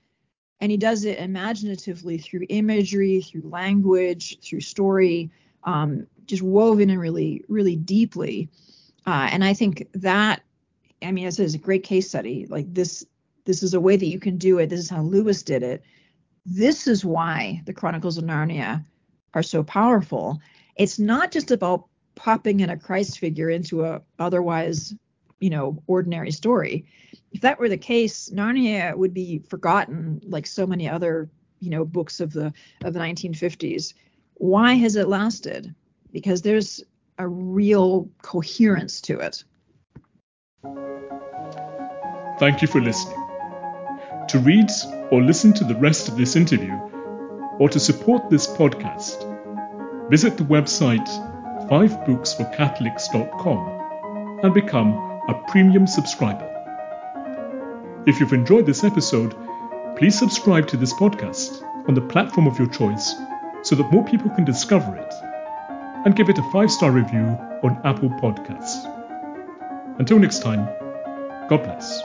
And 0.60 0.70
he 0.70 0.76
does 0.76 1.06
it 1.06 1.18
imaginatively 1.18 2.18
through 2.18 2.44
imagery, 2.50 3.22
through 3.22 3.48
language, 3.48 4.38
through 4.42 4.60
story, 4.60 5.30
um, 5.64 6.06
just 6.28 6.42
woven 6.42 6.90
in 6.90 6.98
really, 6.98 7.44
really 7.48 7.74
deeply. 7.74 8.48
Uh, 9.06 9.28
and 9.32 9.42
I 9.42 9.54
think 9.54 9.88
that, 9.94 10.42
I 11.02 11.10
mean, 11.10 11.24
this 11.24 11.40
is 11.40 11.54
a 11.54 11.58
great 11.58 11.82
case 11.82 12.08
study. 12.08 12.46
Like 12.48 12.72
this, 12.72 13.04
this 13.44 13.62
is 13.62 13.74
a 13.74 13.80
way 13.80 13.96
that 13.96 14.06
you 14.06 14.20
can 14.20 14.36
do 14.36 14.58
it. 14.58 14.68
This 14.68 14.80
is 14.80 14.90
how 14.90 15.02
Lewis 15.02 15.42
did 15.42 15.62
it. 15.62 15.82
This 16.44 16.86
is 16.86 17.04
why 17.04 17.62
the 17.64 17.72
Chronicles 17.72 18.18
of 18.18 18.24
Narnia 18.24 18.84
are 19.34 19.42
so 19.42 19.62
powerful. 19.62 20.40
It's 20.76 20.98
not 20.98 21.32
just 21.32 21.50
about 21.50 21.86
popping 22.14 22.60
in 22.60 22.70
a 22.70 22.76
Christ 22.76 23.18
figure 23.18 23.48
into 23.48 23.84
a 23.84 24.02
otherwise, 24.18 24.94
you 25.40 25.50
know, 25.50 25.82
ordinary 25.86 26.30
story. 26.30 26.84
If 27.32 27.40
that 27.40 27.58
were 27.58 27.68
the 27.68 27.78
case, 27.78 28.30
Narnia 28.30 28.96
would 28.96 29.14
be 29.14 29.40
forgotten 29.48 30.20
like 30.24 30.46
so 30.46 30.66
many 30.66 30.88
other, 30.88 31.30
you 31.60 31.70
know, 31.70 31.84
books 31.84 32.20
of 32.20 32.32
the 32.32 32.52
of 32.84 32.92
the 32.92 33.00
1950s. 33.00 33.94
Why 34.34 34.74
has 34.74 34.96
it 34.96 35.08
lasted? 35.08 35.74
Because 36.12 36.42
there's 36.42 36.82
a 37.18 37.26
real 37.26 38.08
coherence 38.22 39.00
to 39.02 39.18
it. 39.20 39.44
Thank 42.38 42.62
you 42.62 42.68
for 42.68 42.80
listening. 42.80 43.18
To 44.28 44.38
read 44.38 44.70
or 45.10 45.20
listen 45.22 45.52
to 45.54 45.64
the 45.64 45.74
rest 45.76 46.08
of 46.08 46.16
this 46.16 46.36
interview, 46.36 46.78
or 47.58 47.68
to 47.68 47.80
support 47.80 48.30
this 48.30 48.46
podcast, 48.46 49.26
visit 50.08 50.36
the 50.36 50.44
website 50.44 51.08
fivebooksforcatholics.com 51.68 54.38
and 54.42 54.54
become 54.54 54.94
a 55.28 55.34
premium 55.48 55.86
subscriber. 55.86 56.46
If 58.06 58.20
you've 58.20 58.32
enjoyed 58.32 58.66
this 58.66 58.84
episode, 58.84 59.34
please 59.96 60.16
subscribe 60.18 60.68
to 60.68 60.76
this 60.76 60.92
podcast 60.94 61.62
on 61.88 61.94
the 61.94 62.00
platform 62.00 62.46
of 62.46 62.56
your 62.58 62.68
choice 62.68 63.14
so 63.62 63.74
that 63.74 63.90
more 63.90 64.04
people 64.04 64.30
can 64.30 64.44
discover 64.44 64.96
it, 64.96 65.12
and 66.08 66.16
give 66.16 66.30
it 66.30 66.38
a 66.38 66.42
five 66.50 66.70
star 66.70 66.90
review 66.90 67.26
on 67.62 67.78
Apple 67.84 68.08
Podcasts. 68.08 68.86
Until 69.98 70.18
next 70.18 70.38
time, 70.38 70.64
God 71.50 71.64
bless. 71.64 72.02